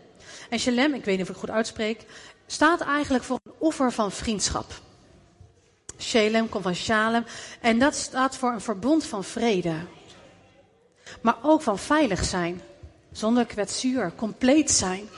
En 0.49 0.59
shalem, 0.59 0.95
ik 0.95 1.05
weet 1.05 1.19
niet 1.19 1.29
of 1.29 1.35
ik 1.35 1.41
goed 1.41 1.51
uitspreek, 1.51 2.05
staat 2.47 2.81
eigenlijk 2.81 3.25
voor 3.25 3.39
een 3.43 3.53
offer 3.59 3.93
van 3.93 4.13
vriendschap. 4.13 4.73
Shalem 5.99 6.49
komt 6.49 6.63
van 6.63 6.75
shalem 6.75 7.25
en 7.61 7.79
dat 7.79 7.95
staat 7.95 8.37
voor 8.37 8.53
een 8.53 8.61
verbond 8.61 9.05
van 9.05 9.25
vrede 9.25 9.75
maar 11.21 11.37
ook 11.43 11.63
van 11.63 11.79
veilig 11.79 12.25
zijn, 12.25 12.63
zonder 13.13 13.47
kwetsuur, 13.47 14.13
compleet 14.17 14.71
zijn. 14.71 15.09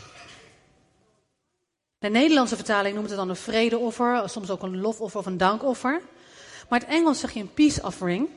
De 1.99 2.09
Nederlandse 2.09 2.57
vertaling 2.57 2.95
noemt 2.95 3.09
het 3.09 3.19
dan 3.19 3.29
een 3.29 3.37
vredeoffer, 3.37 4.29
soms 4.29 4.51
ook 4.51 4.63
een 4.63 4.81
lofoffer 4.81 5.21
of 5.21 5.27
een 5.27 5.37
dankoffer. 5.37 6.01
Maar 6.69 6.81
het 6.81 6.89
Engels 6.89 7.21
zeg 7.21 7.33
je 7.33 7.41
een 7.41 7.55
peace 7.55 7.83
offering. 7.83 8.29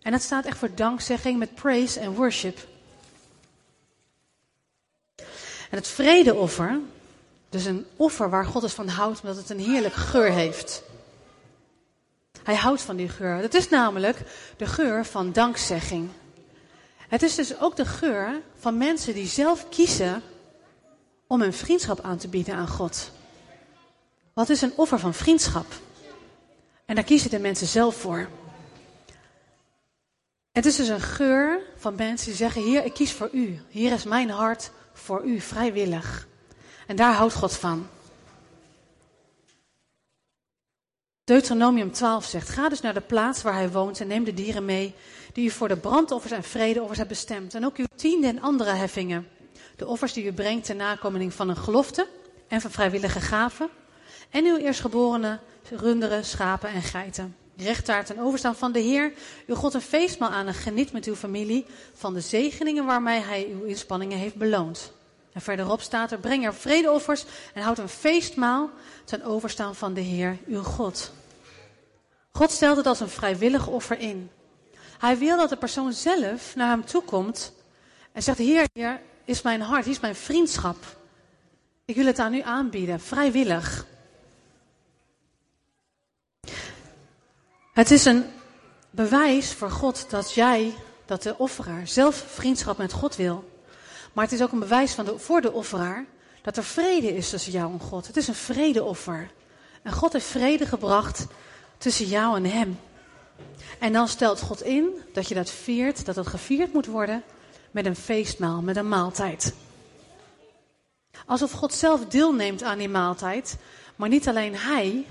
En 0.00 0.12
dat 0.12 0.22
staat 0.22 0.44
echt 0.44 0.58
voor 0.58 0.74
dankzegging 0.74 1.38
met 1.38 1.54
praise 1.54 2.00
en 2.00 2.14
worship. 2.14 2.58
En 5.72 5.78
het 5.78 5.88
vredeoffer, 5.88 6.80
dus 7.48 7.64
een 7.64 7.86
offer 7.96 8.30
waar 8.30 8.44
God 8.44 8.62
het 8.62 8.72
van 8.72 8.88
houdt, 8.88 9.20
omdat 9.20 9.36
het 9.36 9.50
een 9.50 9.60
heerlijk 9.60 9.94
geur 9.94 10.32
heeft. 10.32 10.82
Hij 12.42 12.54
houdt 12.54 12.82
van 12.82 12.96
die 12.96 13.08
geur. 13.08 13.42
Dat 13.42 13.54
is 13.54 13.68
namelijk 13.68 14.18
de 14.56 14.66
geur 14.66 15.04
van 15.04 15.32
dankzegging. 15.32 16.08
Het 16.96 17.22
is 17.22 17.34
dus 17.34 17.60
ook 17.60 17.76
de 17.76 17.84
geur 17.84 18.40
van 18.58 18.76
mensen 18.76 19.14
die 19.14 19.26
zelf 19.26 19.68
kiezen 19.68 20.22
om 21.26 21.42
een 21.42 21.52
vriendschap 21.52 22.00
aan 22.00 22.18
te 22.18 22.28
bieden 22.28 22.54
aan 22.54 22.68
God. 22.68 23.10
Wat 24.32 24.48
is 24.48 24.62
een 24.62 24.76
offer 24.76 24.98
van 24.98 25.14
vriendschap? 25.14 25.66
En 26.84 26.94
daar 26.94 27.04
kiezen 27.04 27.30
de 27.30 27.38
mensen 27.38 27.66
zelf 27.66 27.96
voor. 27.96 28.28
Het 30.50 30.66
is 30.66 30.76
dus 30.76 30.88
een 30.88 31.00
geur 31.00 31.60
van 31.76 31.94
mensen 31.94 32.26
die 32.26 32.36
zeggen: 32.36 32.62
Hier, 32.62 32.84
ik 32.84 32.94
kies 32.94 33.12
voor 33.12 33.28
u. 33.32 33.60
Hier 33.68 33.92
is 33.92 34.04
mijn 34.04 34.30
hart 34.30 34.70
voor 35.02 35.24
u, 35.24 35.40
vrijwillig. 35.40 36.28
En 36.86 36.96
daar 36.96 37.14
houdt 37.14 37.34
God 37.34 37.56
van. 37.56 37.86
Deuteronomium 41.24 41.92
12 41.92 42.24
zegt: 42.24 42.48
Ga 42.48 42.68
dus 42.68 42.80
naar 42.80 42.94
de 42.94 43.00
plaats 43.00 43.42
waar 43.42 43.54
hij 43.54 43.70
woont 43.70 44.00
en 44.00 44.06
neem 44.06 44.24
de 44.24 44.34
dieren 44.34 44.64
mee 44.64 44.94
die 45.32 45.46
u 45.46 45.50
voor 45.50 45.68
de 45.68 45.76
brandoffers 45.76 46.32
en 46.32 46.42
vredeoffers 46.42 46.98
hebt 46.98 47.10
bestemd. 47.10 47.54
En 47.54 47.64
ook 47.64 47.76
uw 47.76 47.86
tiende 47.96 48.26
en 48.26 48.40
andere 48.40 48.70
heffingen. 48.70 49.28
De 49.76 49.86
offers 49.86 50.12
die 50.12 50.24
u 50.24 50.32
brengt 50.32 50.64
ter 50.64 50.76
nakomeling 50.76 51.34
van 51.34 51.48
een 51.48 51.56
gelofte 51.56 52.08
en 52.48 52.60
van 52.60 52.70
vrijwillige 52.70 53.20
gaven. 53.20 53.68
En 54.30 54.44
uw 54.44 54.56
eerstgeborene 54.56 55.38
runderen, 55.70 56.24
schapen 56.24 56.70
en 56.70 56.82
geiten. 56.82 57.36
Recht 57.56 57.84
ten 57.84 58.18
overstaan 58.18 58.56
van 58.56 58.72
de 58.72 58.78
Heer, 58.78 59.12
uw 59.46 59.54
God 59.54 59.74
een 59.74 59.80
feestmaal 59.80 60.30
aan 60.30 60.46
en 60.46 60.54
geniet 60.54 60.92
met 60.92 61.04
uw 61.04 61.14
familie 61.14 61.66
van 61.94 62.14
de 62.14 62.20
zegeningen 62.20 62.84
waarmee 62.84 63.20
hij 63.20 63.48
uw 63.52 63.62
inspanningen 63.62 64.18
heeft 64.18 64.34
beloond. 64.34 64.92
En 65.32 65.40
verderop 65.40 65.80
staat 65.80 66.12
er, 66.12 66.18
breng 66.18 66.44
er 66.44 66.54
vredeoffers 66.54 67.24
en 67.54 67.62
houd 67.62 67.78
een 67.78 67.88
feestmaal 67.88 68.70
ten 69.04 69.24
overstaan 69.24 69.74
van 69.74 69.94
de 69.94 70.00
Heer, 70.00 70.38
uw 70.46 70.62
God. 70.62 71.12
God 72.32 72.50
stelt 72.50 72.76
het 72.76 72.86
als 72.86 73.00
een 73.00 73.08
vrijwillig 73.08 73.66
offer 73.66 73.98
in. 73.98 74.30
Hij 74.98 75.18
wil 75.18 75.36
dat 75.36 75.48
de 75.48 75.56
persoon 75.56 75.92
zelf 75.92 76.54
naar 76.56 76.68
hem 76.68 76.84
toe 76.84 77.02
komt 77.02 77.52
en 78.12 78.22
zegt, 78.22 78.38
Heer, 78.38 78.68
hier 78.72 79.00
is 79.24 79.42
mijn 79.42 79.60
hart, 79.60 79.84
hier 79.84 79.94
is 79.94 80.00
mijn 80.00 80.14
vriendschap. 80.14 80.76
Ik 81.84 81.96
wil 81.96 82.06
het 82.06 82.18
aan 82.18 82.34
u 82.34 82.40
aanbieden, 82.40 83.00
vrijwillig. 83.00 83.86
Het 87.72 87.90
is 87.90 88.04
een 88.04 88.24
bewijs 88.90 89.52
voor 89.52 89.70
God 89.70 90.10
dat 90.10 90.32
jij, 90.32 90.74
dat 91.04 91.22
de 91.22 91.38
offeraar 91.38 91.86
zelf 91.88 92.24
vriendschap 92.28 92.78
met 92.78 92.92
God 92.92 93.16
wil. 93.16 93.50
Maar 94.12 94.24
het 94.24 94.32
is 94.32 94.42
ook 94.42 94.52
een 94.52 94.58
bewijs 94.58 94.92
van 94.92 95.04
de, 95.04 95.18
voor 95.18 95.40
de 95.40 95.52
offeraar 95.52 96.04
dat 96.42 96.56
er 96.56 96.64
vrede 96.64 97.16
is 97.16 97.30
tussen 97.30 97.52
jou 97.52 97.72
en 97.72 97.80
God. 97.80 98.06
Het 98.06 98.16
is 98.16 98.28
een 98.28 98.34
vredeoffer. 98.34 99.30
En 99.82 99.92
God 99.92 100.12
heeft 100.12 100.26
vrede 100.26 100.66
gebracht 100.66 101.26
tussen 101.78 102.06
jou 102.06 102.36
en 102.36 102.44
hem. 102.44 102.78
En 103.78 103.92
dan 103.92 104.08
stelt 104.08 104.40
God 104.40 104.62
in 104.62 104.88
dat 105.12 105.28
je 105.28 105.34
dat 105.34 105.50
viert, 105.50 106.04
dat 106.04 106.16
het 106.16 106.26
gevierd 106.26 106.72
moet 106.72 106.86
worden 106.86 107.22
met 107.70 107.86
een 107.86 107.96
feestmaal, 107.96 108.62
met 108.62 108.76
een 108.76 108.88
maaltijd. 108.88 109.54
Alsof 111.26 111.52
God 111.52 111.74
zelf 111.74 112.06
deelneemt 112.06 112.62
aan 112.62 112.78
die 112.78 112.88
maaltijd, 112.88 113.56
maar 113.96 114.08
niet 114.08 114.28
alleen 114.28 114.56
hij, 114.56 115.06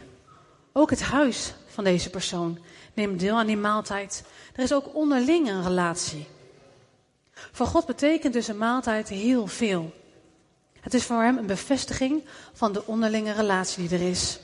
ook 0.71 0.89
het 0.89 1.01
huis 1.01 1.53
van 1.73 1.83
deze 1.83 2.09
persoon 2.09 2.59
neemt 2.93 3.19
deel 3.19 3.37
aan 3.37 3.47
die 3.47 3.57
maaltijd. 3.57 4.23
Er 4.55 4.63
is 4.63 4.73
ook 4.73 4.95
onderling 4.95 5.49
een 5.49 5.63
relatie. 5.63 6.27
Voor 7.33 7.65
God 7.65 7.85
betekent 7.85 8.33
dus 8.33 8.47
een 8.47 8.57
maaltijd 8.57 9.09
heel 9.09 9.47
veel. 9.47 9.93
Het 10.79 10.93
is 10.93 11.03
voor 11.03 11.21
hem 11.21 11.37
een 11.37 11.45
bevestiging 11.45 12.23
van 12.53 12.73
de 12.73 12.85
onderlinge 12.85 13.33
relatie 13.33 13.87
die 13.87 13.99
er 13.99 14.09
is. 14.09 14.39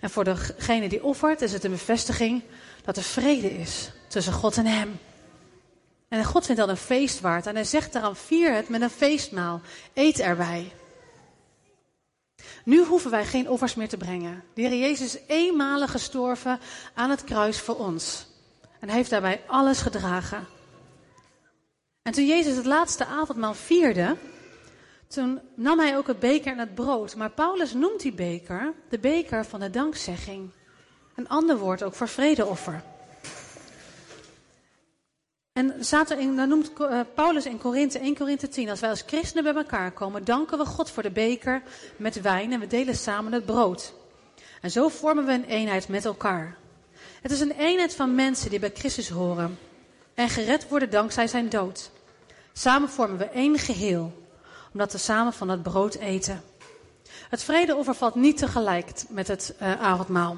En 0.00 0.10
voor 0.10 0.24
degene 0.24 0.88
die 0.88 1.04
offert 1.04 1.42
is 1.42 1.52
het 1.52 1.64
een 1.64 1.70
bevestiging 1.70 2.42
dat 2.84 2.96
er 2.96 3.02
vrede 3.02 3.58
is 3.58 3.90
tussen 4.08 4.32
God 4.32 4.56
en 4.56 4.66
hem. 4.66 4.98
En 6.08 6.24
God 6.24 6.44
vindt 6.44 6.60
dat 6.60 6.70
een 6.70 6.76
feest 6.76 7.20
waard. 7.20 7.46
En 7.46 7.54
hij 7.54 7.64
zegt 7.64 7.92
daarom, 7.92 8.16
vier 8.16 8.54
het 8.54 8.68
met 8.68 8.82
een 8.82 8.90
feestmaal. 8.90 9.60
Eet 9.94 10.20
erbij. 10.20 10.72
Nu 12.64 12.84
hoeven 12.84 13.10
wij 13.10 13.26
geen 13.26 13.48
offers 13.48 13.74
meer 13.74 13.88
te 13.88 13.96
brengen. 13.96 14.44
De 14.54 14.60
Heer 14.60 14.78
Jezus 14.78 15.14
is 15.14 15.22
eenmalig 15.26 15.90
gestorven 15.90 16.60
aan 16.94 17.10
het 17.10 17.24
kruis 17.24 17.60
voor 17.60 17.76
ons. 17.76 18.26
En 18.80 18.88
hij 18.88 18.96
heeft 18.96 19.10
daarbij 19.10 19.42
alles 19.46 19.80
gedragen. 19.80 20.46
En 22.02 22.12
toen 22.12 22.26
Jezus 22.26 22.56
het 22.56 22.66
laatste 22.66 23.06
avondmaal 23.06 23.54
vierde, 23.54 24.16
toen 25.08 25.40
nam 25.54 25.78
hij 25.78 25.96
ook 25.96 26.06
het 26.06 26.18
beker 26.18 26.52
en 26.52 26.58
het 26.58 26.74
brood. 26.74 27.16
Maar 27.16 27.30
Paulus 27.30 27.72
noemt 27.72 28.00
die 28.00 28.12
beker 28.12 28.72
de 28.88 28.98
beker 28.98 29.44
van 29.44 29.60
de 29.60 29.70
dankzegging. 29.70 30.50
Een 31.14 31.28
ander 31.28 31.58
woord 31.58 31.82
ook 31.82 31.94
voor 31.94 32.08
vredeoffer. 32.08 32.82
En 35.52 35.74
er 35.90 36.18
in, 36.18 36.36
dan 36.36 36.48
noemt 36.48 36.72
eh, 36.78 37.00
Paulus 37.14 37.46
in 37.46 37.58
Korinthe 37.58 37.98
1 37.98 38.16
Korinthe 38.16 38.48
10, 38.48 38.70
als 38.70 38.80
wij 38.80 38.90
als 38.90 39.02
christenen 39.06 39.44
bij 39.44 39.62
elkaar 39.62 39.92
komen, 39.92 40.24
danken 40.24 40.58
we 40.58 40.64
God 40.64 40.90
voor 40.90 41.02
de 41.02 41.10
beker 41.10 41.62
met 41.96 42.20
wijn 42.20 42.52
en 42.52 42.60
we 42.60 42.66
delen 42.66 42.94
samen 42.94 43.32
het 43.32 43.46
brood. 43.46 43.94
En 44.60 44.70
zo 44.70 44.88
vormen 44.88 45.26
we 45.26 45.32
een 45.32 45.44
eenheid 45.44 45.88
met 45.88 46.04
elkaar. 46.04 46.56
Het 47.22 47.30
is 47.30 47.40
een 47.40 47.52
eenheid 47.52 47.94
van 47.94 48.14
mensen 48.14 48.50
die 48.50 48.58
bij 48.58 48.70
Christus 48.74 49.08
horen 49.08 49.58
en 50.14 50.28
gered 50.28 50.68
worden 50.68 50.90
dankzij 50.90 51.26
zijn 51.26 51.48
dood. 51.48 51.90
Samen 52.52 52.88
vormen 52.88 53.18
we 53.18 53.28
één 53.28 53.58
geheel, 53.58 54.26
omdat 54.72 54.92
we 54.92 54.98
samen 54.98 55.32
van 55.32 55.48
het 55.48 55.62
brood 55.62 55.94
eten. 55.94 56.42
Het 57.28 57.42
vredeoffer 57.42 57.94
valt 57.94 58.14
niet 58.14 58.36
tegelijk 58.36 58.90
met 59.08 59.28
het 59.28 59.54
uh, 59.62 59.80
avondmaal. 59.80 60.36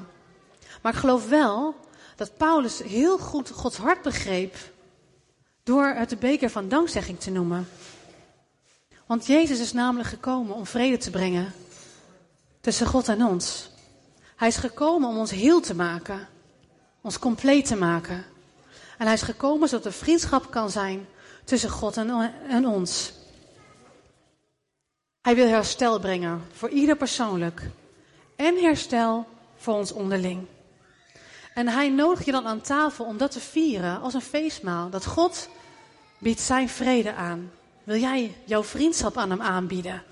Maar 0.81 0.93
ik 0.93 0.99
geloof 0.99 1.29
wel 1.29 1.75
dat 2.15 2.37
Paulus 2.37 2.83
heel 2.83 3.17
goed 3.17 3.49
Gods 3.49 3.77
hart 3.77 4.01
begreep 4.01 4.55
door 5.65 5.85
het 5.85 6.09
de 6.09 6.15
beker 6.15 6.49
van 6.49 6.69
dankzegging 6.69 7.19
te 7.19 7.31
noemen. 7.31 7.67
Want 9.05 9.25
Jezus 9.25 9.59
is 9.59 9.73
namelijk 9.73 10.09
gekomen 10.09 10.55
om 10.55 10.65
vrede 10.65 10.97
te 10.97 11.09
brengen 11.09 11.53
tussen 12.61 12.87
God 12.87 13.07
en 13.07 13.25
ons. 13.25 13.69
Hij 14.35 14.47
is 14.47 14.55
gekomen 14.55 15.09
om 15.09 15.17
ons 15.17 15.31
heel 15.31 15.61
te 15.61 15.75
maken, 15.75 16.27
ons 17.01 17.19
compleet 17.19 17.65
te 17.65 17.75
maken. 17.75 18.25
En 18.97 19.05
hij 19.05 19.13
is 19.13 19.21
gekomen 19.21 19.69
zodat 19.69 19.85
er 19.85 19.93
vriendschap 19.93 20.51
kan 20.51 20.69
zijn 20.69 21.07
tussen 21.43 21.69
God 21.69 21.97
en, 21.97 22.33
en 22.49 22.67
ons. 22.67 23.13
Hij 25.21 25.35
wil 25.35 25.47
herstel 25.47 25.99
brengen 25.99 26.41
voor 26.53 26.69
ieder 26.69 26.95
persoonlijk 26.95 27.69
en 28.35 28.55
herstel 28.57 29.27
voor 29.55 29.73
ons 29.73 29.91
onderling. 29.91 30.45
En 31.53 31.67
hij 31.67 31.89
nodigt 31.89 32.25
je 32.25 32.31
dan 32.31 32.47
aan 32.47 32.61
tafel 32.61 33.05
om 33.05 33.17
dat 33.17 33.31
te 33.31 33.39
vieren 33.39 34.01
als 34.01 34.13
een 34.13 34.21
feestmaal. 34.21 34.89
Dat 34.89 35.05
God 35.05 35.49
biedt 36.17 36.39
zijn 36.39 36.69
vrede 36.69 37.13
aan. 37.13 37.51
Wil 37.83 37.97
jij 37.97 38.35
jouw 38.45 38.63
vriendschap 38.63 39.17
aan 39.17 39.29
hem 39.29 39.41
aanbieden? 39.41 40.03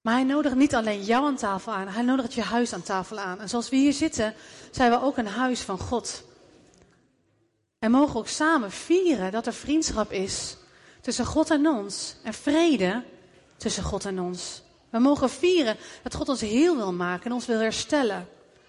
Maar 0.00 0.14
hij 0.14 0.24
nodigt 0.24 0.54
niet 0.54 0.74
alleen 0.74 1.02
jou 1.02 1.26
aan 1.26 1.36
tafel 1.36 1.72
aan, 1.72 1.88
hij 1.88 2.02
nodigt 2.02 2.34
je 2.34 2.42
huis 2.42 2.72
aan 2.72 2.82
tafel 2.82 3.18
aan. 3.18 3.40
En 3.40 3.48
zoals 3.48 3.68
we 3.68 3.76
hier 3.76 3.92
zitten, 3.92 4.34
zijn 4.70 4.90
we 4.90 5.02
ook 5.02 5.16
een 5.16 5.26
huis 5.26 5.60
van 5.60 5.78
God. 5.78 6.24
En 7.78 7.90
mogen 7.90 8.18
ook 8.20 8.28
samen 8.28 8.70
vieren 8.70 9.32
dat 9.32 9.46
er 9.46 9.52
vriendschap 9.52 10.12
is 10.12 10.56
tussen 11.00 11.26
God 11.26 11.50
en 11.50 11.66
ons. 11.66 12.16
En 12.22 12.34
vrede 12.34 13.02
tussen 13.56 13.82
God 13.82 14.04
en 14.04 14.20
ons. 14.20 14.62
We 14.90 14.98
mogen 14.98 15.30
vieren 15.30 15.76
dat 16.02 16.14
God 16.14 16.28
ons 16.28 16.40
heel 16.40 16.76
wil 16.76 16.92
maken 16.92 17.24
en 17.24 17.32
ons 17.32 17.46
wil 17.46 17.58
herstellen. 17.58 18.28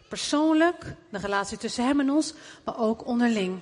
Persoonlijk, 0.10 0.96
de 1.10 1.18
relatie 1.18 1.58
tussen 1.58 1.86
Hem 1.86 2.00
en 2.00 2.12
ons, 2.12 2.34
maar 2.64 2.80
ook 2.80 3.06
onderling. 3.06 3.60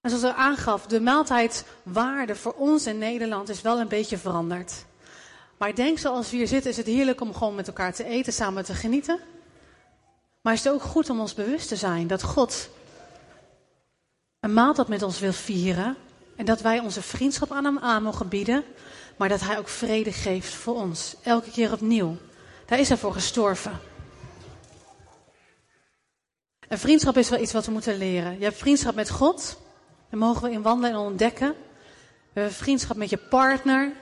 En 0.00 0.10
zoals 0.10 0.24
er 0.24 0.32
aangaf, 0.32 0.86
de 0.86 1.00
maaltijdwaarde 1.00 2.36
voor 2.36 2.52
ons 2.52 2.86
in 2.86 2.98
Nederland 2.98 3.48
is 3.48 3.60
wel 3.60 3.80
een 3.80 3.88
beetje 3.88 4.18
veranderd. 4.18 4.84
Maar 5.56 5.68
ik 5.68 5.76
denk 5.76 5.98
zoals 5.98 6.30
we 6.30 6.36
hier 6.36 6.46
zitten, 6.46 6.70
is 6.70 6.76
het 6.76 6.86
heerlijk 6.86 7.20
om 7.20 7.34
gewoon 7.34 7.54
met 7.54 7.66
elkaar 7.66 7.94
te 7.94 8.04
eten, 8.04 8.32
samen 8.32 8.64
te 8.64 8.74
genieten. 8.74 9.20
Maar 10.40 10.52
is 10.52 10.64
het 10.64 10.72
ook 10.72 10.82
goed 10.82 11.10
om 11.10 11.20
ons 11.20 11.34
bewust 11.34 11.68
te 11.68 11.76
zijn 11.76 12.06
dat 12.06 12.22
God 12.22 12.70
een 14.40 14.52
maaltijd 14.52 14.88
met 14.88 15.02
ons 15.02 15.18
wil 15.18 15.32
vieren. 15.32 15.96
En 16.36 16.44
dat 16.44 16.60
wij 16.60 16.78
onze 16.78 17.02
vriendschap 17.02 17.52
aan 17.52 17.64
hem 17.64 17.78
aan 17.78 18.02
mogen 18.02 18.28
bieden. 18.28 18.64
Maar 19.16 19.28
dat 19.28 19.40
hij 19.40 19.58
ook 19.58 19.68
vrede 19.68 20.12
geeft 20.12 20.54
voor 20.54 20.74
ons. 20.74 21.16
Elke 21.22 21.50
keer 21.50 21.72
opnieuw. 21.72 22.16
Daar 22.66 22.78
is 22.78 22.88
hij 22.88 22.96
voor 22.96 23.12
gestorven. 23.12 23.80
En 26.68 26.78
vriendschap 26.78 27.16
is 27.16 27.28
wel 27.28 27.40
iets 27.40 27.52
wat 27.52 27.66
we 27.66 27.72
moeten 27.72 27.96
leren. 27.96 28.38
Je 28.38 28.44
hebt 28.44 28.58
vriendschap 28.58 28.94
met 28.94 29.10
God. 29.10 29.56
Daar 30.10 30.18
mogen 30.18 30.42
we 30.42 30.50
in 30.50 30.62
wandelen 30.62 30.90
en 30.90 30.96
ontdekken. 30.96 31.54
We 32.32 32.40
hebben 32.40 32.52
vriendschap 32.52 32.96
met 32.96 33.10
je 33.10 33.16
partner. 33.16 33.92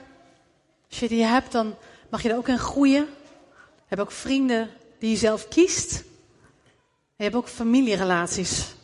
Als 0.89 0.99
je 0.99 1.09
die 1.09 1.25
hebt, 1.25 1.53
dan 1.53 1.75
mag 2.11 2.23
je 2.23 2.31
er 2.31 2.37
ook 2.37 2.49
in 2.49 2.59
groeien. 2.59 3.07
Je 3.77 3.87
hebt 3.95 4.01
ook 4.01 4.11
vrienden 4.11 4.71
die 4.99 5.11
je 5.11 5.17
zelf 5.17 5.49
kiest. 5.49 6.05
En 7.17 7.31
je 7.31 7.37
ook 7.37 7.49
familierelaties. 7.49 8.75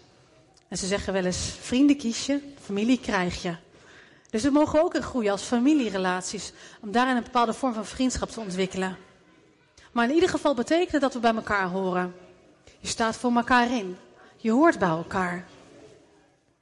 En 0.68 0.76
ze 0.76 0.86
zeggen 0.86 1.12
wel 1.12 1.24
eens, 1.24 1.52
vrienden 1.60 1.96
kies 1.96 2.26
je, 2.26 2.40
familie 2.60 3.00
krijg 3.00 3.42
je. 3.42 3.54
Dus 4.30 4.42
we 4.42 4.50
mogen 4.50 4.82
ook 4.82 4.94
in 4.94 5.02
groeien 5.02 5.32
als 5.32 5.42
familierelaties. 5.42 6.52
Om 6.80 6.92
daarin 6.92 7.16
een 7.16 7.22
bepaalde 7.22 7.52
vorm 7.52 7.74
van 7.74 7.86
vriendschap 7.86 8.30
te 8.30 8.40
ontwikkelen. 8.40 8.96
Maar 9.92 10.08
in 10.08 10.14
ieder 10.14 10.28
geval 10.28 10.54
betekent 10.54 11.02
dat 11.02 11.14
we 11.14 11.20
bij 11.20 11.34
elkaar 11.34 11.68
horen. 11.68 12.14
Je 12.80 12.88
staat 12.88 13.16
voor 13.16 13.32
elkaar 13.32 13.70
in. 13.70 13.96
Je 14.36 14.50
hoort 14.50 14.78
bij 14.78 14.88
elkaar. 14.88 15.46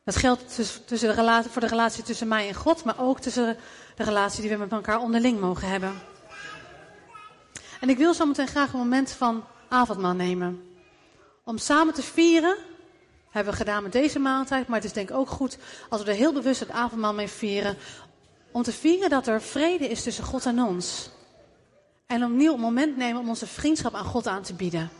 Dat 0.05 0.17
geldt 0.17 0.57
tussen 0.87 1.09
de 1.09 1.15
relatie, 1.15 1.51
voor 1.51 1.61
de 1.61 1.67
relatie 1.67 2.03
tussen 2.03 2.29
mij 2.29 2.49
en 2.49 2.55
God, 2.55 2.85
maar 2.85 3.01
ook 3.01 3.21
tussen 3.21 3.57
de 3.97 4.05
relatie 4.05 4.41
die 4.41 4.51
we 4.51 4.57
met 4.57 4.73
elkaar 4.73 5.01
onderling 5.01 5.41
mogen 5.41 5.69
hebben. 5.69 5.93
En 7.81 7.89
ik 7.89 7.99
wil 7.99 8.15
zo 8.15 8.27
meteen 8.27 8.49
graag 8.49 8.73
een 8.73 8.79
moment 8.79 9.11
van 9.11 9.45
avondmaal 9.69 10.15
nemen. 10.15 10.63
Om 11.45 11.59
samen 11.59 11.95
te 11.95 12.03
vieren 12.03 12.57
hebben 13.31 13.53
we 13.53 13.59
gedaan 13.59 13.83
met 13.83 13.93
deze 13.93 14.19
maaltijd. 14.19 14.67
Maar 14.67 14.77
het 14.77 14.87
is 14.87 14.93
denk 14.93 15.11
ik 15.11 15.17
ook 15.17 15.29
goed 15.29 15.59
als 15.89 16.03
we 16.03 16.11
er 16.11 16.17
heel 16.17 16.33
bewust 16.33 16.61
het 16.61 16.71
avondmaal 16.71 17.15
mee 17.15 17.29
vieren. 17.29 17.77
Om 18.53 18.63
te 18.63 18.73
vieren 18.73 19.11
dat 19.11 19.27
er 19.27 19.43
vrede 19.43 19.89
is 19.89 20.03
tussen 20.03 20.25
God 20.25 20.47
en 20.47 20.63
ons. 20.63 21.11
En 22.07 22.25
opnieuw 22.25 22.55
een 22.55 22.61
moment 22.61 22.97
nemen 22.97 23.21
om 23.21 23.29
onze 23.29 23.47
vriendschap 23.47 23.95
aan 23.95 24.05
God 24.05 24.27
aan 24.27 24.43
te 24.43 24.55
bieden. 24.55 24.91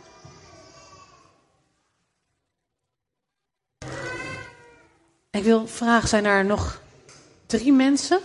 Ik 5.33 5.43
wil 5.43 5.67
vragen, 5.67 6.09
zijn 6.09 6.25
er 6.25 6.45
nog 6.45 6.81
drie 7.45 7.73
mensen 7.73 8.19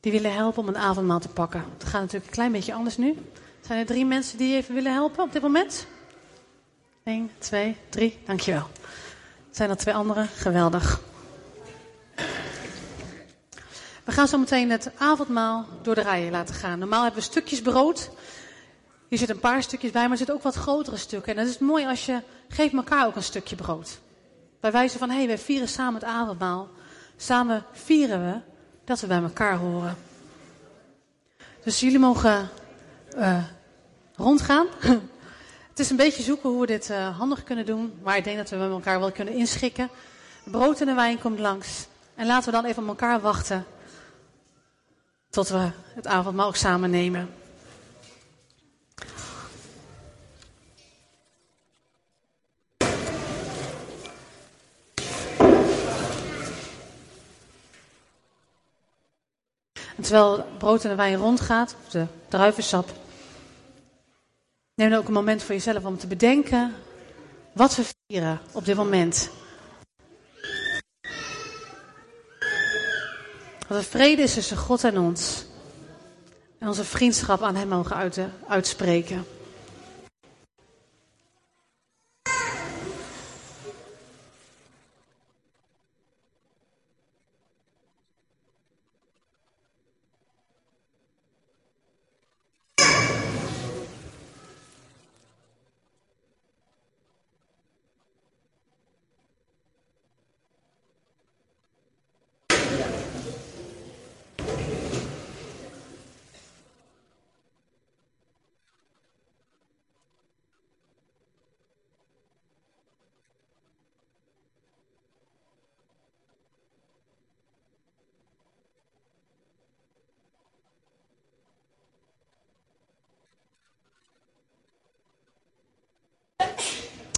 die 0.00 0.12
willen 0.12 0.34
helpen 0.34 0.62
om 0.62 0.68
een 0.68 0.76
avondmaal 0.76 1.20
te 1.20 1.28
pakken? 1.28 1.64
Het 1.78 1.84
gaat 1.84 2.00
natuurlijk 2.00 2.26
een 2.26 2.32
klein 2.32 2.52
beetje 2.52 2.74
anders 2.74 2.96
nu. 2.96 3.16
Zijn 3.60 3.78
er 3.78 3.86
drie 3.86 4.06
mensen 4.06 4.38
die 4.38 4.56
even 4.56 4.74
willen 4.74 4.92
helpen 4.92 5.24
op 5.24 5.32
dit 5.32 5.42
moment? 5.42 5.86
Eén, 7.04 7.30
twee, 7.38 7.76
drie, 7.88 8.18
dankjewel. 8.26 8.68
Zijn 9.50 9.70
er 9.70 9.76
twee 9.76 9.94
anderen? 9.94 10.28
Geweldig. 10.28 11.00
We 14.04 14.12
gaan 14.12 14.28
zo 14.28 14.38
meteen 14.38 14.70
het 14.70 14.90
avondmaal 14.98 15.66
door 15.82 15.94
de 15.94 16.02
rijen 16.02 16.32
laten 16.32 16.54
gaan. 16.54 16.78
Normaal 16.78 17.02
hebben 17.02 17.20
we 17.20 17.26
stukjes 17.26 17.62
brood. 17.62 18.10
Hier 19.08 19.18
zitten 19.18 19.36
een 19.36 19.42
paar 19.42 19.62
stukjes 19.62 19.90
bij, 19.90 20.02
maar 20.02 20.10
er 20.10 20.16
zitten 20.16 20.34
ook 20.34 20.42
wat 20.42 20.54
grotere 20.54 20.96
stukken. 20.96 21.36
En 21.36 21.44
dat 21.44 21.54
is 21.54 21.58
mooi 21.58 21.86
als 21.86 22.06
je 22.06 22.20
geeft 22.48 22.74
elkaar 22.74 23.06
ook 23.06 23.16
een 23.16 23.22
stukje 23.22 23.56
brood. 23.56 24.00
Bij 24.62 24.72
wijze 24.72 24.98
van, 24.98 25.10
hé, 25.10 25.16
hey, 25.16 25.26
wij 25.26 25.38
vieren 25.38 25.68
samen 25.68 25.94
het 25.94 26.04
avondmaal. 26.04 26.68
Samen 27.16 27.64
vieren 27.72 28.24
we 28.24 28.40
dat 28.84 29.00
we 29.00 29.06
bij 29.06 29.22
elkaar 29.22 29.56
horen. 29.56 29.96
Dus 31.64 31.80
jullie 31.80 31.98
mogen 31.98 32.48
uh, 33.16 33.44
rondgaan. 34.16 34.66
het 35.70 35.78
is 35.78 35.90
een 35.90 35.96
beetje 35.96 36.22
zoeken 36.22 36.50
hoe 36.50 36.60
we 36.60 36.66
dit 36.66 36.90
uh, 36.90 37.18
handig 37.18 37.42
kunnen 37.42 37.66
doen. 37.66 37.92
Maar 38.02 38.16
ik 38.16 38.24
denk 38.24 38.36
dat 38.36 38.50
we 38.50 38.56
met 38.56 38.70
elkaar 38.70 39.00
wel 39.00 39.12
kunnen 39.12 39.34
inschikken. 39.34 39.90
brood 40.44 40.80
en 40.80 40.86
de 40.86 40.94
wijn 40.94 41.18
komt 41.18 41.38
langs. 41.38 41.86
En 42.14 42.26
laten 42.26 42.44
we 42.44 42.56
dan 42.60 42.64
even 42.64 42.82
op 42.82 42.88
elkaar 42.88 43.20
wachten. 43.20 43.64
Tot 45.30 45.48
we 45.48 45.70
het 45.94 46.06
avondmaal 46.06 46.46
ook 46.46 46.56
samen 46.56 46.90
nemen. 46.90 47.34
Terwijl 60.02 60.44
brood 60.58 60.84
en 60.84 60.96
wijn 60.96 61.16
rondgaat, 61.16 61.76
de 61.90 62.06
druivensap, 62.28 62.90
neem 64.74 64.90
dan 64.90 64.98
ook 64.98 65.06
een 65.06 65.12
moment 65.12 65.42
voor 65.42 65.54
jezelf 65.54 65.84
om 65.84 65.98
te 65.98 66.06
bedenken 66.06 66.74
wat 67.52 67.76
we 67.76 67.84
vieren 68.06 68.40
op 68.52 68.64
dit 68.64 68.76
moment. 68.76 69.30
Dat 73.68 73.78
er 73.78 73.84
vrede 73.84 74.22
is 74.22 74.34
tussen 74.34 74.56
God 74.56 74.84
en 74.84 74.98
ons. 74.98 75.44
En 76.58 76.68
onze 76.68 76.84
vriendschap 76.84 77.42
aan 77.42 77.56
Hem 77.56 77.68
mogen 77.68 78.30
uitspreken. 78.48 79.26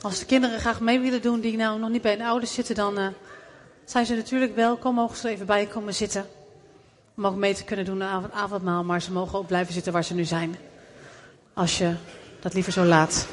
Als 0.04 0.18
de 0.18 0.24
kinderen 0.24 0.60
graag 0.60 0.80
mee 0.80 1.00
willen 1.00 1.22
doen 1.22 1.40
die 1.40 1.56
nou 1.56 1.78
nog 1.78 1.90
niet 1.90 2.02
bij 2.02 2.12
hun 2.12 2.26
ouders 2.26 2.54
zitten, 2.54 2.74
dan 2.74 2.98
uh, 2.98 3.06
zijn 3.84 4.06
ze 4.06 4.14
natuurlijk 4.14 4.54
welkom. 4.54 4.94
Mogen 4.94 5.16
ze 5.16 5.28
even 5.28 5.46
bij 5.46 5.66
komen 5.66 5.94
zitten. 5.94 6.26
Om 7.16 7.26
ook 7.26 7.36
mee 7.36 7.54
te 7.54 7.64
kunnen 7.64 7.84
doen 7.84 8.02
aan 8.02 8.22
het 8.22 8.32
avondmaal, 8.32 8.84
maar 8.84 9.02
ze 9.02 9.12
mogen 9.12 9.38
ook 9.38 9.46
blijven 9.46 9.74
zitten 9.74 9.92
waar 9.92 10.04
ze 10.04 10.14
nu 10.14 10.24
zijn. 10.24 10.56
Als 11.54 11.78
je 11.78 11.94
dat 12.40 12.54
liever 12.54 12.72
zo 12.72 12.84
laat. 12.84 13.26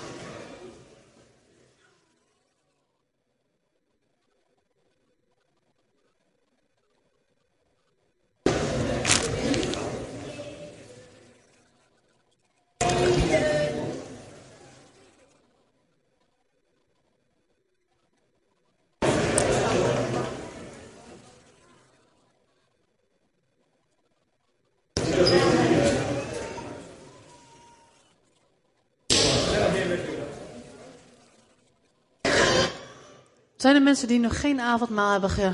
Zijn 33.62 33.76
er 33.76 33.82
mensen 33.82 34.08
die 34.08 34.20
nog 34.20 34.40
geen 34.40 34.60
avondmaal 34.60 35.12
hebben 35.12 35.30
ge, 35.30 35.52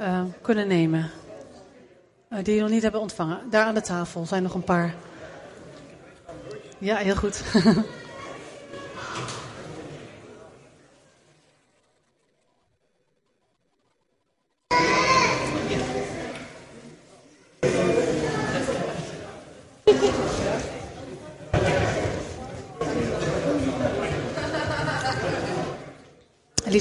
uh, 0.00 0.20
kunnen 0.42 0.68
nemen? 0.68 1.10
Uh, 2.30 2.38
die 2.42 2.60
nog 2.60 2.70
niet 2.70 2.82
hebben 2.82 3.00
ontvangen? 3.00 3.40
Daar 3.50 3.64
aan 3.64 3.74
de 3.74 3.80
tafel 3.80 4.26
zijn 4.26 4.42
nog 4.42 4.54
een 4.54 4.64
paar. 4.64 4.94
Ja, 6.78 6.96
heel 6.96 7.16
goed. 7.16 7.42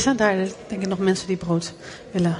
Daar 0.04 0.36
denk 0.68 0.82
ik 0.82 0.88
nog 0.88 1.00
mensen 1.00 1.28
die 1.28 1.38
brood 1.38 1.74
willen. 2.12 2.38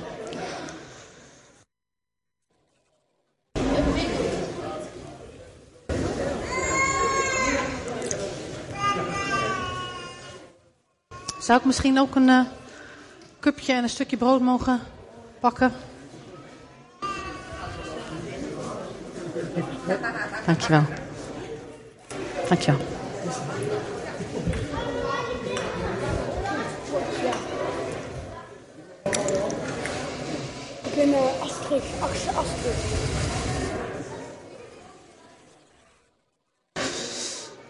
Zou 11.40 11.60
ik 11.60 11.66
misschien 11.66 12.00
ook 12.00 12.16
een 12.16 12.28
uh, 12.28 12.42
cupje 13.40 13.74
en 13.74 13.84
een 13.84 13.90
stukje 13.90 14.18
brood 14.18 14.42
mogen 14.42 14.80
pakken? 15.40 15.74
Dankjewel. 20.46 20.84
Dankjewel. 22.48 22.97
Astrid. 31.68 31.84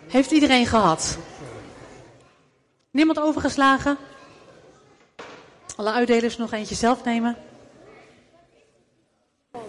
Heeft 0.07 0.31
iedereen 0.31 0.65
gehad? 0.65 1.17
Niemand 2.91 3.19
overgeslagen? 3.19 3.97
Alle 5.75 5.91
uitdelers 5.91 6.37
nog 6.37 6.51
eentje 6.51 6.75
zelf 6.75 7.03
nemen? 7.03 7.35
Ik 9.51 9.59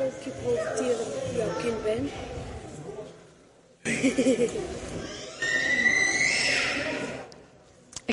ook 0.00 0.22
je 0.24 0.30
profiteren 0.42 0.98
dat 0.98 1.22
ik 1.24 1.36
jouw 1.36 1.56
kind 1.60 1.82
ben. 1.82 2.10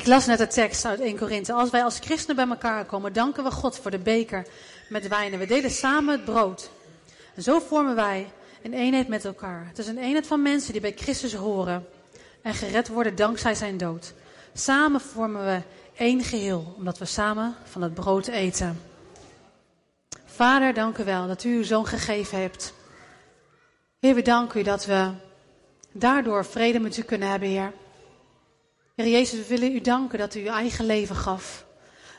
Ik 0.06 0.12
las 0.12 0.26
net 0.26 0.38
de 0.38 0.46
tekst 0.46 0.84
uit 0.84 1.00
1 1.00 1.18
Korinthe. 1.18 1.52
Als 1.52 1.70
wij 1.70 1.84
als 1.84 1.98
christenen 1.98 2.36
bij 2.36 2.48
elkaar 2.48 2.84
komen, 2.84 3.12
danken 3.12 3.44
we 3.44 3.50
God 3.50 3.78
voor 3.78 3.90
de 3.90 3.98
beker 3.98 4.46
met 4.88 5.08
wijn. 5.08 5.32
En 5.32 5.38
we 5.38 5.46
delen 5.46 5.70
samen 5.70 6.12
het 6.12 6.24
brood. 6.24 6.70
En 7.34 7.42
zo 7.42 7.58
vormen 7.58 7.94
wij 7.94 8.32
een 8.62 8.72
eenheid 8.72 9.08
met 9.08 9.24
elkaar. 9.24 9.66
Het 9.66 9.78
is 9.78 9.86
een 9.86 9.98
eenheid 9.98 10.26
van 10.26 10.42
mensen 10.42 10.72
die 10.72 10.80
bij 10.80 10.92
Christus 10.96 11.34
horen 11.34 11.86
en 12.42 12.54
gered 12.54 12.88
worden 12.88 13.16
dankzij 13.16 13.54
zijn 13.54 13.76
dood. 13.76 14.14
Samen 14.54 15.00
vormen 15.00 15.44
we 15.44 15.60
één 15.96 16.22
geheel, 16.22 16.74
omdat 16.76 16.98
we 16.98 17.04
samen 17.04 17.54
van 17.64 17.82
het 17.82 17.94
brood 17.94 18.26
eten. 18.26 18.80
Vader, 20.24 20.74
dank 20.74 20.98
u 20.98 21.04
wel 21.04 21.26
dat 21.26 21.44
u 21.44 21.56
uw 21.56 21.64
zoon 21.64 21.86
gegeven 21.86 22.40
hebt. 22.40 22.74
Heer, 23.98 24.14
we 24.14 24.22
danken 24.22 24.60
u 24.60 24.62
dat 24.62 24.86
we 24.86 25.10
daardoor 25.92 26.44
vrede 26.44 26.80
met 26.80 26.96
u 26.96 27.02
kunnen 27.02 27.28
hebben, 27.28 27.48
Heer. 27.48 27.72
Heer 28.96 29.08
Jezus, 29.08 29.38
we 29.38 29.46
willen 29.46 29.74
u 29.74 29.80
danken 29.80 30.18
dat 30.18 30.34
u 30.34 30.40
uw 30.40 30.52
eigen 30.52 30.86
leven 30.86 31.16
gaf. 31.16 31.66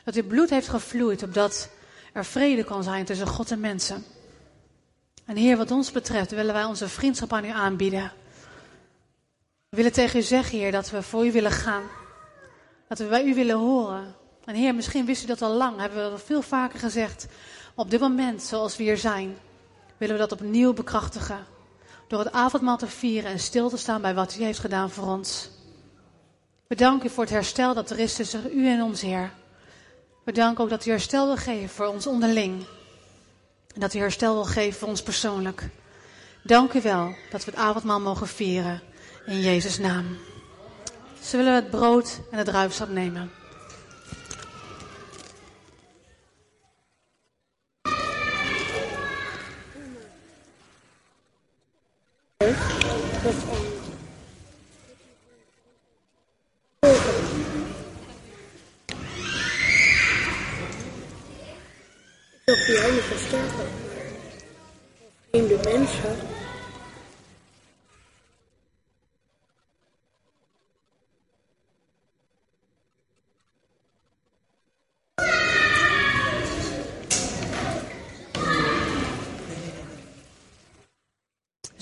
Dat 0.04 0.14
uw 0.14 0.26
bloed 0.26 0.50
heeft 0.50 0.68
gevloeid, 0.68 1.22
opdat 1.22 1.70
er 2.12 2.24
vrede 2.24 2.64
kan 2.64 2.82
zijn 2.82 3.04
tussen 3.04 3.26
God 3.26 3.50
en 3.50 3.60
mensen. 3.60 4.04
En 5.24 5.36
Heer, 5.36 5.56
wat 5.56 5.70
ons 5.70 5.92
betreft 5.92 6.30
willen 6.30 6.54
wij 6.54 6.64
onze 6.64 6.88
vriendschap 6.88 7.32
aan 7.32 7.44
u 7.44 7.48
aanbieden. 7.48 8.12
We 9.68 9.76
willen 9.76 9.92
tegen 9.92 10.18
u 10.18 10.22
zeggen, 10.22 10.58
Heer, 10.58 10.72
dat 10.72 10.90
we 10.90 11.02
voor 11.02 11.26
u 11.26 11.32
willen 11.32 11.50
gaan. 11.50 11.82
Dat 12.88 12.98
we 12.98 13.04
bij 13.04 13.24
u 13.24 13.34
willen 13.34 13.56
horen. 13.56 14.14
En 14.44 14.54
Heer, 14.54 14.74
misschien 14.74 15.06
wist 15.06 15.22
u 15.22 15.26
dat 15.26 15.42
al 15.42 15.52
lang, 15.52 15.80
hebben 15.80 16.04
we 16.04 16.10
dat 16.10 16.22
veel 16.22 16.42
vaker 16.42 16.78
gezegd. 16.78 17.26
Op 17.74 17.90
dit 17.90 18.00
moment, 18.00 18.42
zoals 18.42 18.76
we 18.76 18.82
hier 18.82 18.98
zijn, 18.98 19.36
willen 19.96 20.14
we 20.14 20.20
dat 20.20 20.40
opnieuw 20.40 20.72
bekrachtigen. 20.72 21.46
Door 22.08 22.18
het 22.18 22.32
avondmaal 22.32 22.76
te 22.76 22.86
vieren 22.86 23.30
en 23.30 23.38
stil 23.38 23.68
te 23.68 23.76
staan 23.76 24.00
bij 24.00 24.14
wat 24.14 24.36
u 24.38 24.42
heeft 24.42 24.58
gedaan 24.58 24.90
voor 24.90 25.06
ons. 25.06 25.56
We 26.68 26.74
danken 26.74 27.06
u 27.06 27.12
voor 27.12 27.24
het 27.24 27.32
herstel 27.32 27.74
dat 27.74 27.90
er 27.90 27.98
is 27.98 28.14
tussen 28.14 28.50
u 28.52 28.68
en 28.68 28.82
ons, 28.82 29.00
Heer. 29.00 29.30
We 30.24 30.32
danken 30.32 30.64
ook 30.64 30.70
dat 30.70 30.86
u 30.86 30.90
herstel 30.90 31.26
wil 31.26 31.36
geven 31.36 31.68
voor 31.68 31.86
ons 31.86 32.06
onderling. 32.06 32.66
En 33.74 33.80
dat 33.80 33.94
u 33.94 33.98
herstel 33.98 34.34
wil 34.34 34.44
geven 34.44 34.78
voor 34.78 34.88
ons 34.88 35.02
persoonlijk. 35.02 35.68
Dank 36.42 36.72
u 36.72 36.80
wel 36.80 37.14
dat 37.30 37.44
we 37.44 37.50
het 37.50 37.60
avondmaal 37.60 38.00
mogen 38.00 38.28
vieren. 38.28 38.82
In 39.26 39.40
Jezus' 39.40 39.78
naam. 39.78 40.16
Zullen 41.20 41.46
we 41.46 41.52
het 41.52 41.70
brood 41.70 42.20
en 42.30 42.38
het 42.38 42.46
druivensap 42.46 42.88
nemen? 42.88 43.30
Ik 62.48 62.54
zag 62.54 62.66
die 62.66 62.78
handen 62.78 63.02
versterken. 63.02 63.66
Vreemde 65.30 65.58
mensen. 65.64 66.16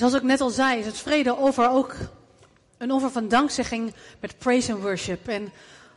Zoals 0.06 0.22
ik 0.22 0.28
net 0.28 0.40
al 0.40 0.50
zei, 0.50 0.78
is 0.78 0.86
het 0.86 0.98
vrede 0.98 1.38
over 1.38 1.68
ook 1.68 1.94
een 2.78 2.92
offer 2.92 3.10
van 3.10 3.28
dankzegging 3.28 3.94
met 4.20 4.38
praise 4.38 4.72
and 4.72 4.82
worship. 4.82 5.28
En 5.28 5.52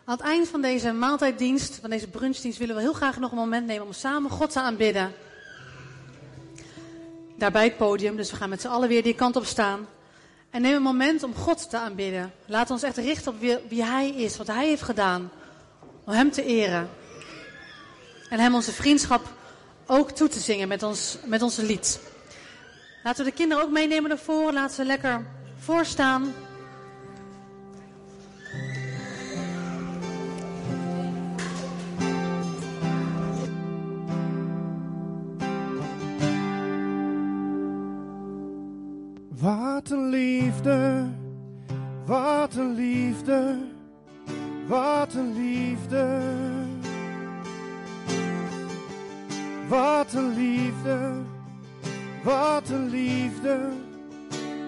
aan 0.05 0.15
het 0.17 0.25
eind 0.25 0.47
van 0.47 0.61
deze 0.61 0.91
maaltijddienst, 0.91 1.77
van 1.81 1.89
deze 1.89 2.07
brunchdienst, 2.07 2.57
willen 2.57 2.75
we 2.75 2.81
heel 2.81 2.93
graag 2.93 3.19
nog 3.19 3.31
een 3.31 3.37
moment 3.37 3.65
nemen 3.65 3.85
om 3.85 3.93
samen 3.93 4.31
God 4.31 4.51
te 4.51 4.59
aanbidden. 4.59 5.13
Daar 7.37 7.51
bij 7.51 7.63
het 7.63 7.77
podium, 7.77 8.15
dus 8.15 8.31
we 8.31 8.37
gaan 8.37 8.49
met 8.49 8.61
z'n 8.61 8.67
allen 8.67 8.89
weer 8.89 9.03
die 9.03 9.15
kant 9.15 9.35
op 9.35 9.45
staan. 9.45 9.87
En 10.49 10.61
neem 10.61 10.75
een 10.75 10.81
moment 10.81 11.23
om 11.23 11.35
God 11.35 11.69
te 11.69 11.77
aanbidden. 11.77 12.33
Laat 12.45 12.71
ons 12.71 12.83
echt 12.83 12.97
richten 12.97 13.31
op 13.31 13.39
wie, 13.39 13.57
wie 13.67 13.83
Hij 13.83 14.09
is, 14.09 14.37
wat 14.37 14.47
Hij 14.47 14.67
heeft 14.67 14.81
gedaan. 14.81 15.31
Om 16.05 16.13
Hem 16.13 16.31
te 16.31 16.43
eren. 16.43 16.89
En 18.29 18.39
Hem 18.39 18.55
onze 18.55 18.71
vriendschap 18.71 19.33
ook 19.85 20.11
toe 20.11 20.27
te 20.27 20.39
zingen 20.39 20.67
met 20.67 20.83
ons, 20.83 21.17
met 21.25 21.41
ons 21.41 21.57
lied. 21.57 21.99
Laten 23.09 23.23
we 23.25 23.29
de 23.29 23.37
kinderen 23.37 23.63
ook 23.63 23.71
meenemen 23.71 24.09
naar 24.09 24.17
voren. 24.17 24.53
Laten 24.53 24.75
ze 24.75 24.85
lekker 24.85 25.25
voorstaan. 25.57 26.33
Wat 39.27 39.89
een 39.89 40.09
liefde, 40.09 41.09
wat 42.05 42.55
een 42.55 42.73
liefde, 42.73 43.57
wat 44.67 45.13
een 45.13 45.33
liefde. 45.33 46.21
Wat 49.67 50.13
een 50.13 50.33
liefde, 50.33 51.11
wat 52.23 52.69
een 52.69 52.89
liefde, 52.89 53.59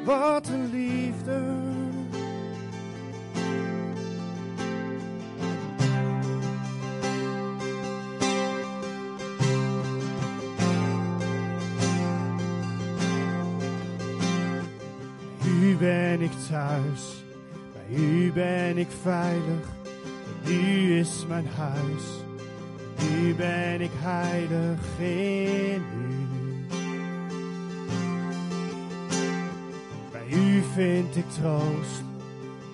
wat 0.05 0.47
een 0.47 0.69
liefde. 0.71 1.39
U 15.45 15.75
ben 15.75 16.21
ik 16.21 16.31
thuis, 16.49 17.23
bij 17.73 17.97
u 17.97 18.31
ben 18.31 18.77
ik 18.77 18.87
veilig. 19.01 19.67
U 20.47 20.97
is 20.97 21.25
mijn 21.27 21.47
huis, 21.57 22.03
nu 23.01 23.35
ben 23.35 23.81
ik 23.81 23.91
heilig 24.01 24.79
in 24.99 25.83
u. 25.97 26.40
u 30.32 30.63
vind 30.74 31.15
ik 31.15 31.30
troost, 31.30 32.04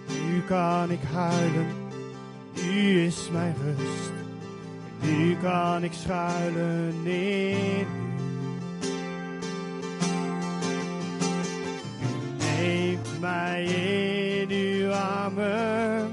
nu 0.07 0.41
kan 0.41 0.91
ik 0.91 1.01
huilen. 1.13 1.67
U 2.55 2.99
is 2.99 3.29
mijn 3.31 3.55
rust, 3.63 4.11
nu 5.01 5.37
kan 5.41 5.83
ik 5.83 5.93
schuilen 5.93 6.93
in 7.03 7.87
u. 7.91 8.07
neemt 12.59 13.19
mij 13.19 13.63
in 13.63 14.49
uw 14.49 14.91
armen 14.91 16.11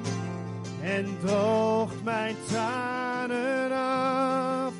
en 0.82 1.06
droogt 1.24 2.04
mijn 2.04 2.36
tranen 2.48 3.72
af. 3.72 4.72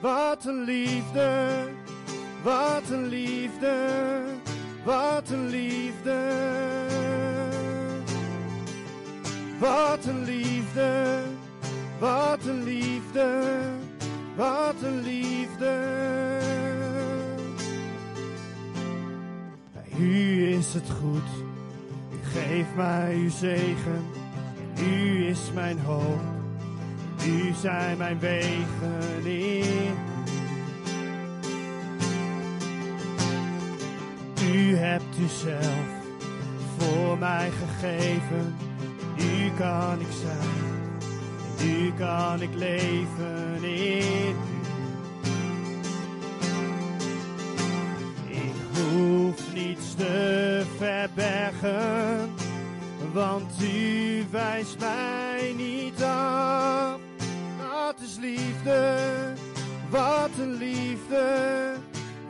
Wat 0.00 0.44
een 0.44 0.62
liefde, 0.62 1.58
wat 2.42 2.90
een 2.90 3.06
liefde, 3.06 3.76
wat 4.86 5.30
een 5.30 5.46
liefde. 5.48 6.18
Wat 9.58 10.04
een 10.04 10.24
liefde, 10.24 11.20
wat 11.98 12.38
een 12.46 12.62
liefde, 12.62 13.58
wat 14.36 14.74
een 14.82 15.02
liefde. 15.02 15.74
Bij 19.72 19.98
u 19.98 20.46
is 20.48 20.74
het 20.74 20.90
goed, 21.00 21.28
u 22.12 22.38
geeft 22.38 22.74
mij 22.76 23.14
uw 23.14 23.30
zegen. 23.30 24.04
En 24.76 24.84
u 24.84 25.26
is 25.26 25.52
mijn 25.54 25.78
hoop, 25.78 26.20
u 27.26 27.52
zijn 27.60 27.98
mijn 27.98 28.18
wegen 28.18 29.24
in 29.24 30.15
u. 34.54 34.76
Hebt 34.76 35.18
uzelf 35.18 35.86
voor 36.78 37.18
mij 37.18 37.50
gegeven, 37.50 38.56
u 39.18 39.50
kan 39.58 40.00
ik 40.00 40.12
zijn. 40.20 40.66
En 41.58 41.68
u 41.68 41.92
kan 41.92 42.42
ik 42.42 42.54
leven 42.54 43.64
in 43.64 44.36
u. 44.36 44.64
Ik 48.26 48.54
hoef 48.74 49.54
niets 49.54 49.94
te 49.94 50.62
verbergen, 50.76 52.30
want 53.12 53.62
u 53.62 54.24
wijst 54.30 54.78
mij 54.78 55.54
niet 55.56 56.02
af. 56.02 57.00
Dat 57.58 58.00
is 58.00 58.16
liefde, 58.16 58.98
wat 59.90 60.30
een 60.40 60.54
liefde, 60.54 61.74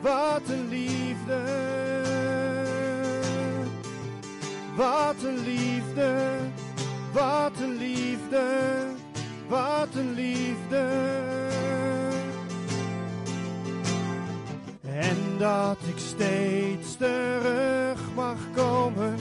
wat 0.01 0.41
een 0.49 0.67
liefde. 0.69 1.86
Wat 4.77 5.15
een 5.23 5.43
liefde, 5.43 6.29
wat 7.11 7.51
een 7.61 7.77
liefde, 7.77 8.45
wat 9.47 9.87
een 9.93 10.13
liefde. 10.13 10.87
En 14.81 15.17
dat 15.37 15.77
ik 15.87 15.97
steeds 15.97 16.95
terug 16.97 17.99
mag 18.15 18.37
komen, 18.55 19.15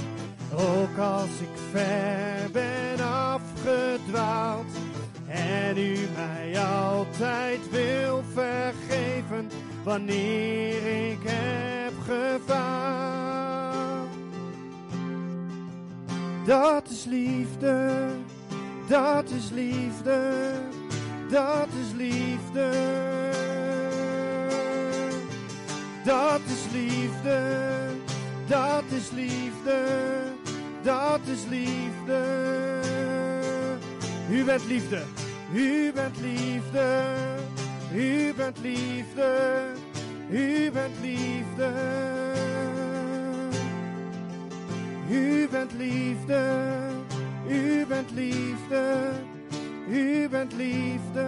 ook 0.53 0.99
als 0.99 1.41
ik 1.41 1.57
ver 1.71 2.51
ben 2.53 3.07
afgedwaald. 3.07 4.73
en 5.29 5.79
u 5.79 5.97
mij 6.17 6.61
altijd 6.61 7.71
wil 7.71 8.23
vergeven 8.35 9.51
wanneer 9.85 11.11
ik 11.11 11.19
heb 11.23 11.93
gefaald. 12.07 12.76
Dat 16.47 16.89
is 16.91 17.05
liefde, 17.05 17.91
dat 18.89 19.31
is 19.31 19.51
liefde, 19.51 20.31
dat 21.29 21.69
is 21.85 21.93
liefde. 21.97 22.71
Dat 26.05 26.41
is 26.47 26.73
liefde, 26.73 27.41
dat 28.47 28.83
is 28.89 29.11
liefde, 29.11 29.85
dat 30.83 31.21
is 31.25 31.45
liefde. 31.49 32.23
U 34.31 34.45
bent 34.45 34.67
liefde, 34.67 35.03
u 35.53 35.93
bent 35.93 36.17
liefde, 36.21 37.05
u 37.95 38.35
bent 38.37 38.59
liefde, 38.59 39.61
u 40.31 40.71
bent 40.71 40.95
liefde. 41.03 42.26
Bent 45.57 45.73
liefde, 45.73 46.43
u 47.49 47.87
bent 47.87 48.11
liefde, 48.11 49.13
u 49.89 50.29
bent 50.29 50.53
liefde. 50.53 51.27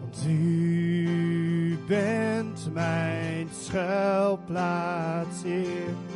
Want 0.00 0.24
u 0.28 1.78
bent 1.86 2.72
mijn 2.72 3.48
schuilplaats, 3.52 5.42
Heer. 5.42 6.15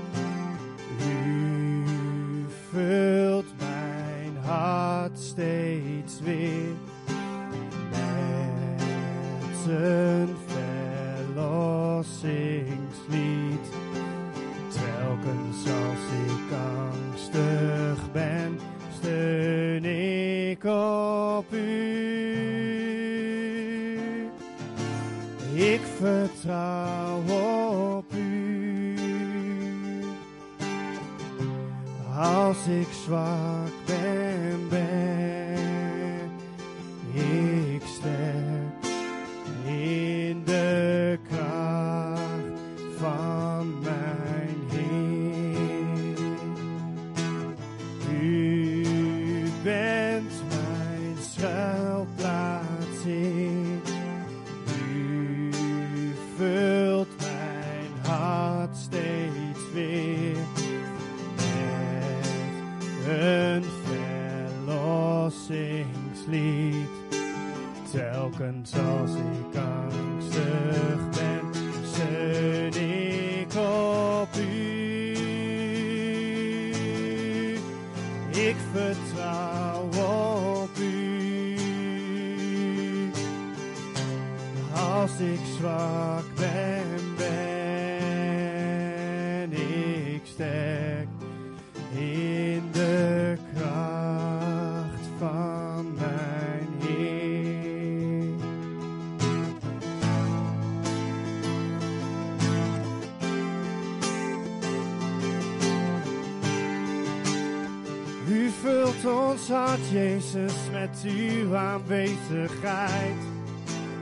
Hart, 109.51 109.89
Jezus, 109.93 110.55
met 110.73 111.03
uw 111.05 111.57
aanwezigheid. 111.57 113.17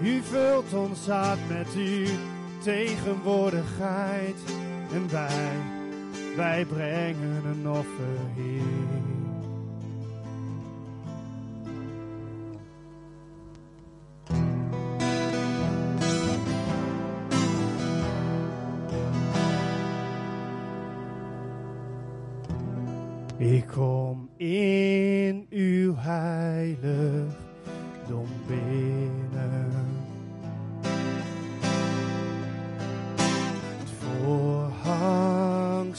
U 0.02 0.22
vult 0.22 0.74
ons 0.74 1.06
hart 1.06 1.48
met 1.48 1.74
uw 1.76 2.06
tegenwoordigheid. 2.62 4.36
En 4.92 5.10
wij, 5.10 5.52
wij 6.36 6.64
brengen 6.64 7.44
een 7.44 7.68
offer, 7.68 8.18
Heer. 8.34 8.97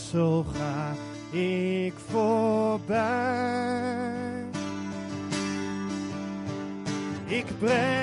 Voorhangsel 0.10 0.45
ga 0.53 0.93
ik 1.38 1.93
voorbij. 2.10 2.97
Ik 7.26 7.45
breng 7.60 7.99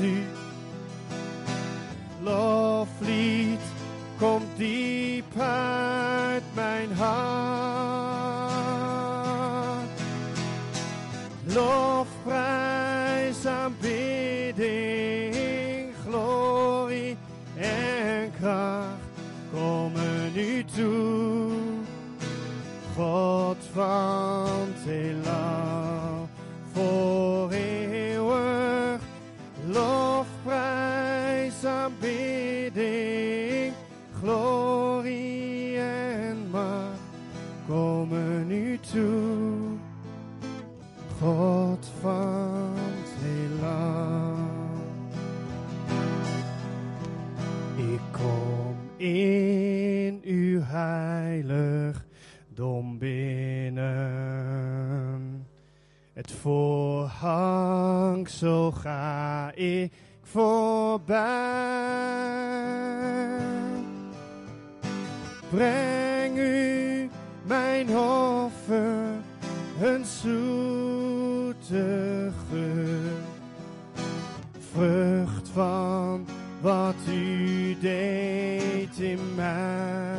u. 0.00 0.22
Loflied 2.22 3.60
komt 4.18 4.56
diep 4.56 5.38
uit 5.38 6.42
mijn 6.54 6.92
hart. 6.92 7.16
Lof, 11.44 12.08
aan 12.26 12.66
aanbidding, 13.46 14.56
glorie 16.08 17.16
en 17.56 18.32
kracht 18.40 19.06
komen 19.52 20.32
nu 20.34 20.64
toe. 20.64 21.52
God 22.94 23.56
van 23.72 24.74
Telam. 24.84 25.95
Toe. 38.80 39.78
God 41.20 41.90
van 42.00 42.72
het 42.74 43.10
heelal. 43.20 44.36
Ik 47.92 48.00
kom 48.10 48.76
in 48.96 50.20
uw 50.24 50.60
heiligdom 50.62 52.04
binnen. 52.98 53.86
Het 56.12 56.32
voorhangsel 56.32 57.52
ga 58.72 59.50
ik 59.54 59.92
voorbij. 60.22 61.24
Breng 65.50 66.05
mijn 67.46 67.98
offer, 67.98 68.96
een 69.82 70.04
zoete 70.04 71.52
geur. 72.50 73.12
Vrucht 74.72 75.48
van 75.52 76.26
wat 76.60 76.94
u 77.08 77.76
deed 77.80 78.98
in 78.98 79.34
mij. 79.34 80.16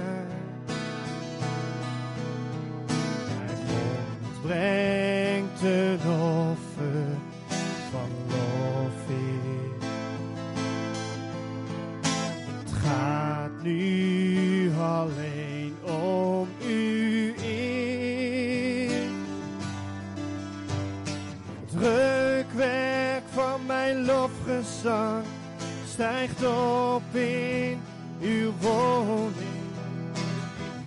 Stijgt 25.98 26.46
op 26.46 27.16
in 27.16 27.80
uw 28.22 28.54
woning. 28.60 29.66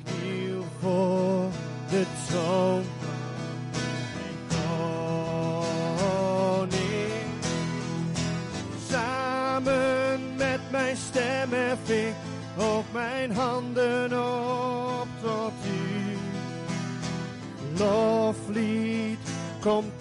Kniel 0.04 0.64
voor 0.80 1.50
de 1.90 2.04
troon 2.28 2.82
mijn 3.72 4.36
koning. 6.48 6.80
Samen 8.90 10.20
met 10.36 10.61
mijn 10.70 10.96
stem 10.96 11.52
hef 11.52 11.90
ik 11.90 12.14
ook 12.58 12.84
mijn 12.92 13.32
handen 13.32 14.12
op 14.12 15.08
tot 15.22 15.52
u. 15.66 16.16
Loflied 17.78 19.30
komt 19.61 19.99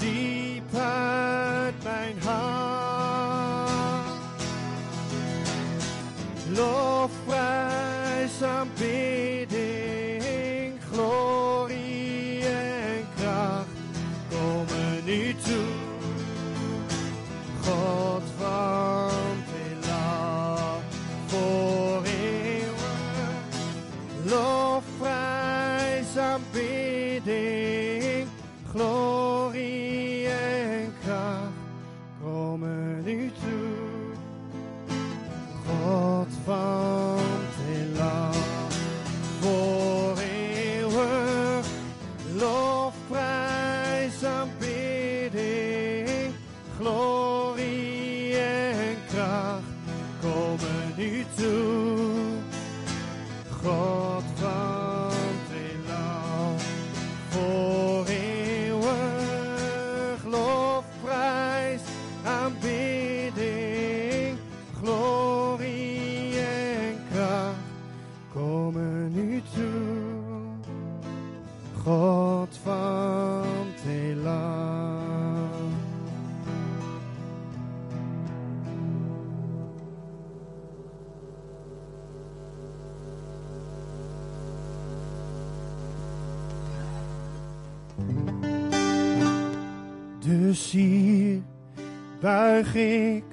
buig 92.20 92.76
ik 92.76 93.24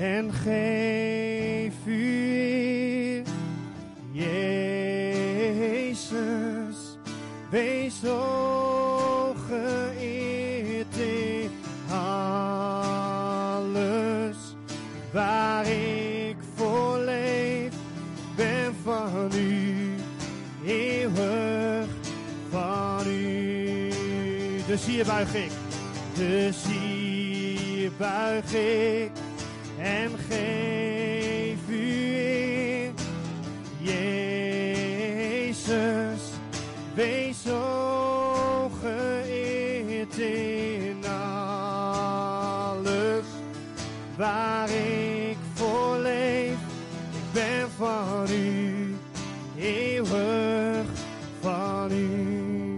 en 0.00 0.32
geef 0.32 1.74
u 1.84 2.24
eer. 2.34 3.22
Jezus, 5.42 6.18
wees 7.50 8.00
zo 8.00 9.34
geëerd 9.48 10.96
in 10.96 11.50
alles 11.90 11.96
waar 15.12 15.66
ik 15.66 16.36
voor 16.54 16.98
leef. 16.98 17.72
Ben 18.36 18.74
van 18.82 19.30
u, 19.34 19.94
eeuwig 20.66 21.86
van 22.50 23.06
u. 23.06 23.88
Dus 24.66 24.86
hier 24.86 25.04
buig 25.04 25.34
ik, 25.34 25.50
dus 26.14 26.64
hier 26.66 27.03
buig 27.96 28.54
ik 28.54 29.10
en 29.78 30.10
geef 30.28 31.68
u. 31.68 32.92
Jezus, 33.78 35.62
wees 36.94 37.42
zo 37.42 38.70
geëerd 38.80 40.18
in 40.18 41.04
alles 41.06 42.14
waar 44.16 44.68
ik 44.70 45.36
voor 45.54 45.98
leef. 45.98 46.56
Ik 47.10 47.32
ben 47.32 47.70
van 47.76 48.26
u, 48.30 48.94
eeuwig 49.58 50.86
van 51.40 51.92
u. 51.92 52.76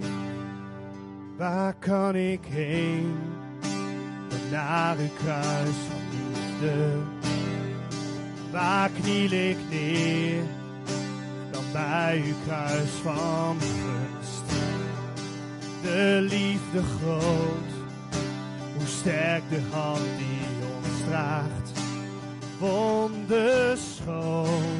Waar 1.36 1.74
kan 1.74 2.14
ik 2.14 2.40
heen? 2.48 3.25
Naar 4.56 4.96
uw 4.98 5.08
kruis 5.22 5.76
van 5.88 6.02
liefde. 6.10 6.98
Waar 8.52 8.90
kniel 9.00 9.30
ik 9.30 9.56
neer? 9.70 10.42
Dan 11.50 11.64
bij 11.72 12.22
uw 12.26 12.34
kruis 12.46 12.90
van 13.02 13.56
gunst. 13.60 14.44
De 15.82 16.26
liefde 16.30 16.82
groot, 16.98 17.70
hoe 18.76 18.86
sterk 18.86 19.42
de 19.50 19.60
hand 19.70 20.00
die 20.18 20.40
ons 20.76 20.88
draagt. 21.08 21.72
Wonderschoon, 22.58 24.76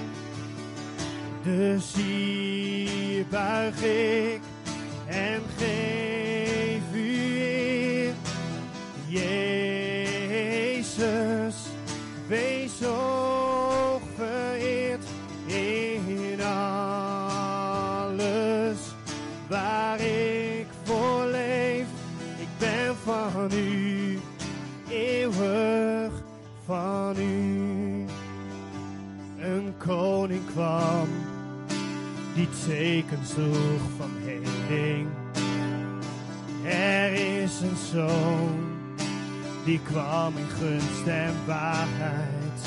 Dus 1.43 1.95
hier 1.95 3.27
buig 3.31 3.83
ik 3.83 4.38
van 33.97 34.11
heling. 34.25 35.09
Er 36.65 37.13
is 37.13 37.61
een 37.61 37.77
zoon 37.93 38.69
die 39.65 39.81
kwam 39.81 40.37
in 40.37 40.49
gunst 40.49 41.07
en 41.07 41.35
waarheid. 41.47 42.61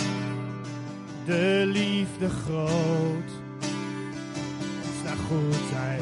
De 1.25 1.63
liefde 1.65 2.29
groot, 2.29 3.31
ons 4.83 5.03
naar 5.03 5.17
goedheid 5.27 6.00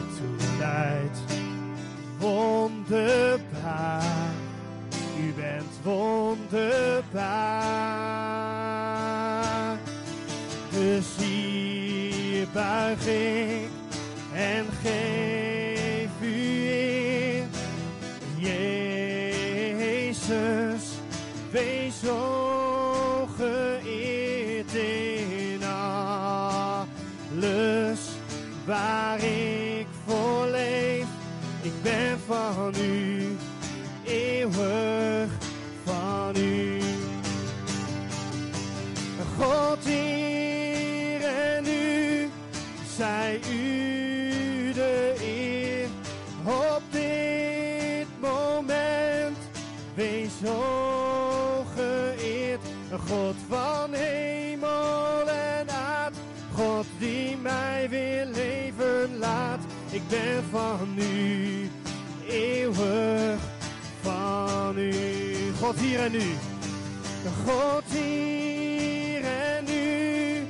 God 67.28 67.84
hier 67.92 69.24
en 69.24 69.64
nu, 69.66 70.48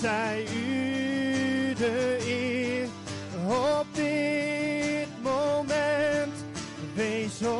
zij 0.00 0.46
u 0.54 1.74
de 1.74 2.18
eer 2.26 2.88
op 3.46 3.86
dit 3.92 5.08
moment. 5.22 6.32
Wees 6.94 7.38
zo 7.38 7.58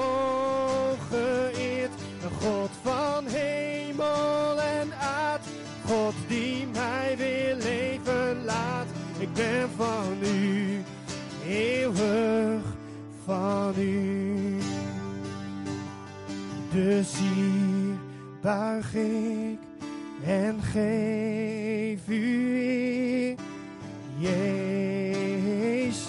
geëerd, 1.11 1.91
een 2.23 2.49
God 2.49 2.71
van 2.83 3.27
hemel 3.27 4.61
en 4.61 4.93
aard. 4.99 5.47
God 5.87 6.15
die 6.29 6.67
mij 6.73 7.15
weer 7.17 7.57
leven 7.57 8.45
laat. 8.45 8.87
Ik 9.19 9.33
ben 9.33 9.69
van 9.77 10.17
u, 10.23 10.83
eeuwig 11.47 12.63
van 13.25 13.75
u. 13.79 14.61
Dus 16.71 17.13
hier 17.19 17.62
buig 18.43 18.95
ik 18.95 19.59
en 20.25 20.63
geef 20.63 22.09
u. 22.09 23.37
Jezus, 24.19 26.01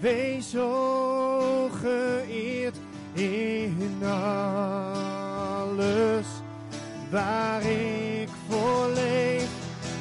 wees 0.00 0.50
zo 0.50 1.68
geëerd 1.68 2.76
in 3.12 4.02
alles 4.04 4.46
waar 7.10 7.62
ik 7.62 8.28
voor 8.48 8.88
leef. 8.94 9.48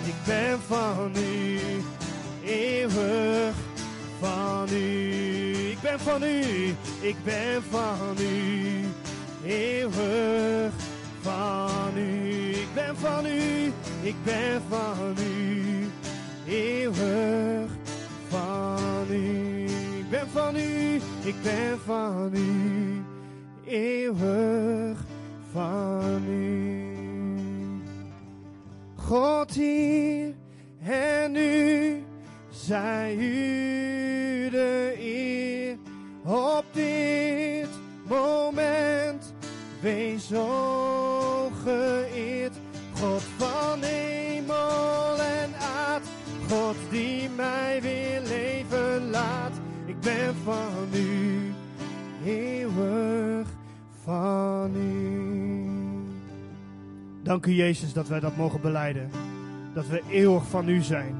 Ik 0.06 0.16
ben 0.26 0.60
van 0.68 1.12
u, 1.16 1.60
eeuwig 2.46 3.56
van 4.20 4.68
u. 4.74 5.70
Ik 5.70 5.82
ben 5.82 6.00
van 6.00 6.24
u, 6.24 6.76
ik 7.00 7.16
ben 7.24 7.64
van 7.70 8.18
u, 8.20 8.86
eeuwig 9.46 10.89
ben 12.90 12.98
van 12.98 13.26
u, 13.26 13.74
ik 14.02 14.16
ben 14.24 14.62
van 14.70 15.16
u, 15.20 15.88
eeuwig 16.48 17.72
van 18.28 19.06
u. 19.12 19.64
Ik 20.00 20.10
ben 20.10 20.28
van 20.30 20.56
u, 20.56 20.96
ik 21.24 21.36
ben 21.44 21.80
van 21.86 22.32
u, 22.34 23.04
eeuwig 23.66 24.98
van 25.52 26.24
u. 26.30 26.96
God 28.96 29.54
hier 29.54 30.34
en 30.84 31.32
nu, 31.32 32.04
zij 32.50 33.16
u 33.16 34.50
de 34.50 34.96
eer 35.00 35.78
op 36.26 36.66
dit 36.72 37.70
moment. 38.08 39.34
Wees 39.82 40.30
God 46.50 46.76
die 46.90 47.30
mij 47.36 47.82
weer 47.82 48.22
leven 48.22 49.10
laat. 49.10 49.52
Ik 49.86 50.00
ben 50.00 50.36
van 50.44 50.88
u, 50.94 51.54
eeuwig 52.26 53.48
van 54.04 54.76
u. 54.76 55.30
Dank 57.24 57.46
u 57.46 57.52
Jezus 57.52 57.94
dat 57.94 58.08
wij 58.08 58.20
dat 58.20 58.38
mogen 58.38 58.62
beleiden. 58.62 59.10
Dat 59.74 59.88
we 59.88 60.02
eeuwig 60.10 60.48
van 60.48 60.70
u 60.70 60.82
zijn. 60.82 61.16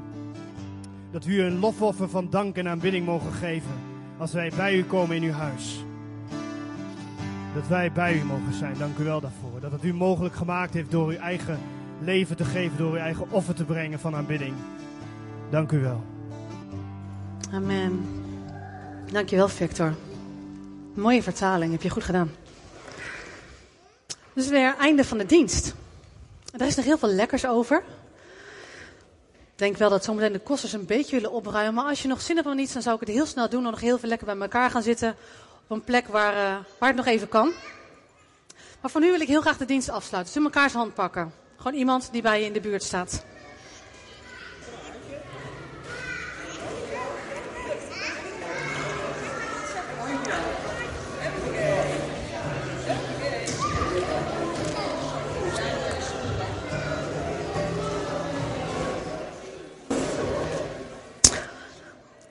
Dat 1.10 1.24
we 1.24 1.32
u 1.32 1.42
een 1.42 1.58
lofoffer 1.58 2.08
van 2.08 2.30
dank 2.30 2.56
en 2.56 2.68
aanbidding 2.68 3.06
mogen 3.06 3.32
geven. 3.32 3.72
Als 4.18 4.32
wij 4.32 4.52
bij 4.56 4.76
u 4.76 4.84
komen 4.84 5.16
in 5.16 5.22
uw 5.22 5.32
huis. 5.32 5.84
Dat 7.54 7.68
wij 7.68 7.92
bij 7.92 8.18
u 8.18 8.24
mogen 8.24 8.54
zijn. 8.54 8.78
Dank 8.78 8.98
u 8.98 9.04
wel 9.04 9.20
daarvoor. 9.20 9.60
Dat 9.60 9.72
het 9.72 9.84
u 9.84 9.94
mogelijk 9.94 10.34
gemaakt 10.34 10.74
heeft 10.74 10.90
door 10.90 11.08
uw 11.08 11.18
eigen 11.18 11.58
leven 12.00 12.36
te 12.36 12.44
geven. 12.44 12.76
Door 12.76 12.90
uw 12.90 12.96
eigen 12.96 13.30
offer 13.30 13.54
te 13.54 13.64
brengen 13.64 13.98
van 13.98 14.14
aanbidding. 14.14 14.54
Dank 15.50 15.72
u 15.72 15.80
wel. 15.80 16.04
Amen. 17.52 18.08
Dankjewel, 19.12 19.48
Victor. 19.48 19.94
Mooie 20.94 21.22
vertaling, 21.22 21.72
heb 21.72 21.82
je 21.82 21.90
goed 21.90 22.04
gedaan. 22.04 22.30
Dus 24.32 24.48
weer 24.48 24.76
einde 24.76 25.04
van 25.04 25.18
de 25.18 25.26
dienst. 25.26 25.74
Er 26.52 26.66
is 26.66 26.76
nog 26.76 26.84
heel 26.84 26.98
veel 26.98 27.08
lekkers 27.08 27.46
over. 27.46 27.82
Ik 29.38 29.66
denk 29.66 29.76
wel 29.76 29.90
dat 29.90 30.04
zometeen 30.04 30.32
de 30.32 30.38
kosters 30.38 30.72
een 30.72 30.86
beetje 30.86 31.16
willen 31.16 31.32
opruimen. 31.32 31.74
Maar 31.74 31.84
als 31.84 32.02
je 32.02 32.08
nog 32.08 32.20
zin 32.20 32.36
hebt 32.36 32.48
om 32.48 32.58
iets, 32.58 32.72
dan 32.72 32.82
zou 32.82 32.94
ik 32.94 33.00
het 33.00 33.16
heel 33.16 33.26
snel 33.26 33.48
doen. 33.48 33.62
Dan 33.62 33.70
nog 33.70 33.80
heel 33.80 33.98
veel 33.98 34.08
lekker 34.08 34.26
bij 34.26 34.36
elkaar 34.36 34.70
gaan 34.70 34.82
zitten. 34.82 35.14
Op 35.66 35.70
een 35.76 35.84
plek 35.84 36.06
waar, 36.06 36.34
uh, 36.34 36.64
waar 36.78 36.88
het 36.88 36.96
nog 36.96 37.06
even 37.06 37.28
kan. 37.28 37.52
Maar 38.80 38.90
voor 38.90 39.00
nu 39.00 39.10
wil 39.10 39.20
ik 39.20 39.28
heel 39.28 39.40
graag 39.40 39.56
de 39.56 39.64
dienst 39.64 39.88
afsluiten. 39.88 40.34
Dus 40.34 40.44
elkaars 40.44 40.72
hand 40.72 40.94
pakken. 40.94 41.32
Gewoon 41.56 41.78
iemand 41.78 42.08
die 42.12 42.22
bij 42.22 42.40
je 42.40 42.46
in 42.46 42.52
de 42.52 42.60
buurt 42.60 42.82
staat. 42.82 43.24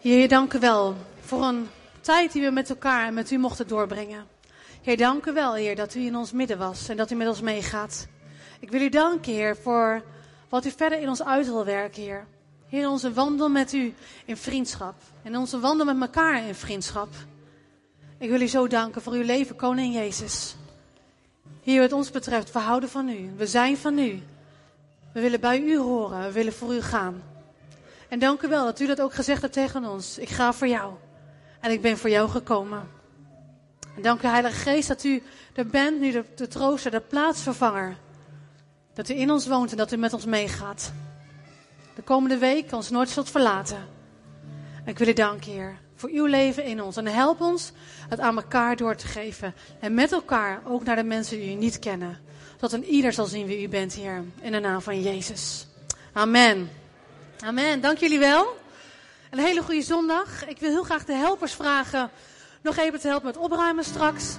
Heer, 0.01 0.27
dank 0.27 0.53
u 0.53 0.59
wel 0.59 0.95
voor 1.19 1.43
een 1.43 1.67
tijd 2.01 2.31
die 2.31 2.41
we 2.41 2.51
met 2.51 2.69
elkaar 2.69 3.07
en 3.07 3.13
met 3.13 3.31
u 3.31 3.37
mochten 3.37 3.67
doorbrengen. 3.67 4.25
Heer, 4.81 4.97
dank 4.97 5.25
u 5.25 5.33
wel, 5.33 5.53
Heer, 5.53 5.75
dat 5.75 5.95
u 5.95 6.05
in 6.05 6.15
ons 6.15 6.31
midden 6.31 6.57
was 6.57 6.89
en 6.89 6.97
dat 6.97 7.11
u 7.11 7.15
met 7.15 7.27
ons 7.27 7.41
meegaat. 7.41 8.07
Ik 8.59 8.71
wil 8.71 8.81
u 8.81 8.89
danken, 8.89 9.33
Heer, 9.33 9.57
voor 9.57 10.03
wat 10.49 10.65
u 10.65 10.71
verder 10.71 10.99
in 10.99 11.09
ons 11.09 11.23
uit 11.23 11.45
wil 11.45 11.65
werken, 11.65 12.01
Heer. 12.01 12.25
Heer, 12.67 12.89
onze 12.89 13.13
wandel 13.13 13.49
met 13.49 13.73
u 13.73 13.93
in 14.25 14.37
vriendschap 14.37 14.95
en 15.23 15.37
onze 15.37 15.59
wandel 15.59 15.85
met 15.85 16.01
elkaar 16.01 16.47
in 16.47 16.55
vriendschap. 16.55 17.09
Ik 18.17 18.29
wil 18.29 18.41
u 18.41 18.47
zo 18.47 18.67
danken 18.67 19.01
voor 19.01 19.13
uw 19.13 19.23
leven, 19.23 19.55
Koning 19.55 19.93
Jezus. 19.93 20.55
Heer, 21.63 21.81
wat 21.81 21.93
ons 21.93 22.11
betreft, 22.11 22.51
we 22.51 22.59
houden 22.59 22.89
van 22.89 23.09
u. 23.09 23.31
We 23.37 23.47
zijn 23.47 23.77
van 23.77 23.97
u. 23.97 24.21
We 25.13 25.21
willen 25.21 25.39
bij 25.39 25.61
u 25.61 25.77
horen. 25.77 26.23
We 26.23 26.31
willen 26.31 26.53
voor 26.53 26.73
u 26.73 26.81
gaan. 26.81 27.23
En 28.09 28.19
dank 28.19 28.41
u 28.41 28.47
wel 28.47 28.65
dat 28.65 28.79
u 28.79 28.87
dat 28.87 29.01
ook 29.01 29.13
gezegd 29.13 29.41
hebt 29.41 29.53
tegen 29.53 29.85
ons. 29.85 30.17
Ik 30.17 30.29
ga 30.29 30.53
voor 30.53 30.67
jou. 30.67 30.93
En 31.59 31.71
ik 31.71 31.81
ben 31.81 31.97
voor 31.97 32.09
jou 32.09 32.29
gekomen. 32.29 32.87
En 33.95 34.01
dank 34.01 34.23
u, 34.23 34.27
Heilige 34.27 34.55
Geest, 34.55 34.87
dat 34.87 35.03
u 35.03 35.23
er 35.53 35.67
bent, 35.67 35.99
nu 35.99 36.23
de, 36.35 36.47
trooster, 36.47 36.91
de 36.91 36.99
plaatsvervanger. 36.99 37.97
Dat 38.93 39.09
u 39.09 39.13
in 39.13 39.31
ons 39.31 39.47
woont 39.47 39.71
en 39.71 39.77
dat 39.77 39.91
u 39.91 39.97
met 39.97 40.13
ons 40.13 40.25
meegaat. 40.25 40.91
De 41.95 42.01
komende 42.01 42.37
week 42.37 42.71
ons 42.71 42.89
nooit 42.89 43.09
zult 43.09 43.29
verlaten. 43.29 43.87
Ik 44.85 44.97
wil 44.97 45.07
u 45.07 45.13
danken, 45.13 45.51
Heer, 45.51 45.77
voor 45.95 46.09
uw 46.09 46.25
leven 46.25 46.63
in 46.63 46.81
ons. 46.81 46.97
En 46.97 47.07
help 47.07 47.41
ons 47.41 47.71
het 48.09 48.19
aan 48.19 48.35
elkaar 48.35 48.75
door 48.75 48.95
te 48.95 49.07
geven. 49.07 49.53
En 49.79 49.93
met 49.93 50.11
elkaar 50.11 50.61
ook 50.65 50.83
naar 50.83 50.95
de 50.95 51.03
mensen 51.03 51.37
die 51.37 51.51
u 51.51 51.53
niet 51.53 51.79
kennen. 51.79 52.17
Zodat 52.51 52.73
een 52.73 52.85
ieder 52.85 53.13
zal 53.13 53.25
zien 53.25 53.47
wie 53.47 53.63
u 53.63 53.69
bent, 53.69 53.93
Heer. 53.93 54.23
In 54.41 54.51
de 54.51 54.59
naam 54.59 54.81
van 54.81 55.01
Jezus. 55.01 55.67
Amen. 56.13 56.78
Amen. 57.45 57.81
Dank 57.81 57.97
jullie 57.97 58.19
wel. 58.19 58.57
Een 59.29 59.39
hele 59.39 59.61
goede 59.61 59.81
zondag. 59.81 60.47
Ik 60.47 60.59
wil 60.59 60.69
heel 60.69 60.83
graag 60.83 61.05
de 61.05 61.13
helpers 61.13 61.53
vragen 61.53 62.09
nog 62.61 62.77
even 62.77 62.99
te 62.99 63.07
helpen 63.07 63.25
met 63.25 63.37
opruimen 63.37 63.83
straks. 63.83 64.37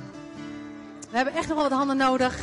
We 1.11 1.17
hebben 1.17 1.35
echt 1.35 1.49
nog 1.49 1.57
wel 1.57 1.69
wat 1.69 1.79
handen 1.79 1.97
nodig. 1.97 2.37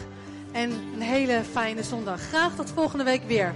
En 0.52 0.72
een 0.94 1.02
hele 1.02 1.42
fijne 1.52 1.84
zondag. 1.84 2.22
Graag 2.22 2.56
tot 2.56 2.72
volgende 2.72 3.04
week 3.04 3.24
weer. 3.24 3.54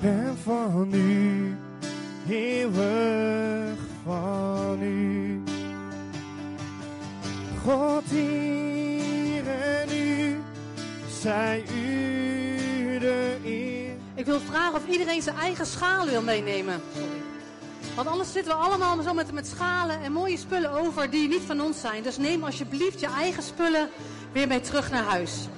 ben 0.00 0.36
van 0.44 0.94
u, 0.94 1.56
eeuwig 2.28 3.53
van 4.04 4.82
u. 4.82 5.42
God 7.64 8.04
hier 8.10 9.46
en 9.48 10.44
zij 11.20 11.64
u 11.76 12.98
de 12.98 13.36
eer. 13.44 13.92
Ik 14.14 14.24
wil 14.24 14.40
vragen 14.40 14.74
of 14.74 14.86
iedereen 14.86 15.22
zijn 15.22 15.36
eigen 15.36 15.66
schaal 15.66 16.06
wil 16.06 16.22
meenemen. 16.22 16.80
Want 17.94 18.08
anders 18.08 18.32
zitten 18.32 18.52
we 18.52 18.58
allemaal 18.58 19.02
zo 19.02 19.14
met, 19.14 19.32
met 19.32 19.46
schalen 19.46 20.02
en 20.02 20.12
mooie 20.12 20.36
spullen 20.36 20.70
over 20.70 21.10
die 21.10 21.28
niet 21.28 21.42
van 21.46 21.60
ons 21.60 21.80
zijn. 21.80 22.02
Dus 22.02 22.16
neem 22.16 22.44
alsjeblieft 22.44 23.00
je 23.00 23.06
eigen 23.06 23.42
spullen 23.42 23.88
weer 24.32 24.46
mee 24.46 24.60
terug 24.60 24.90
naar 24.90 25.04
huis. 25.04 25.48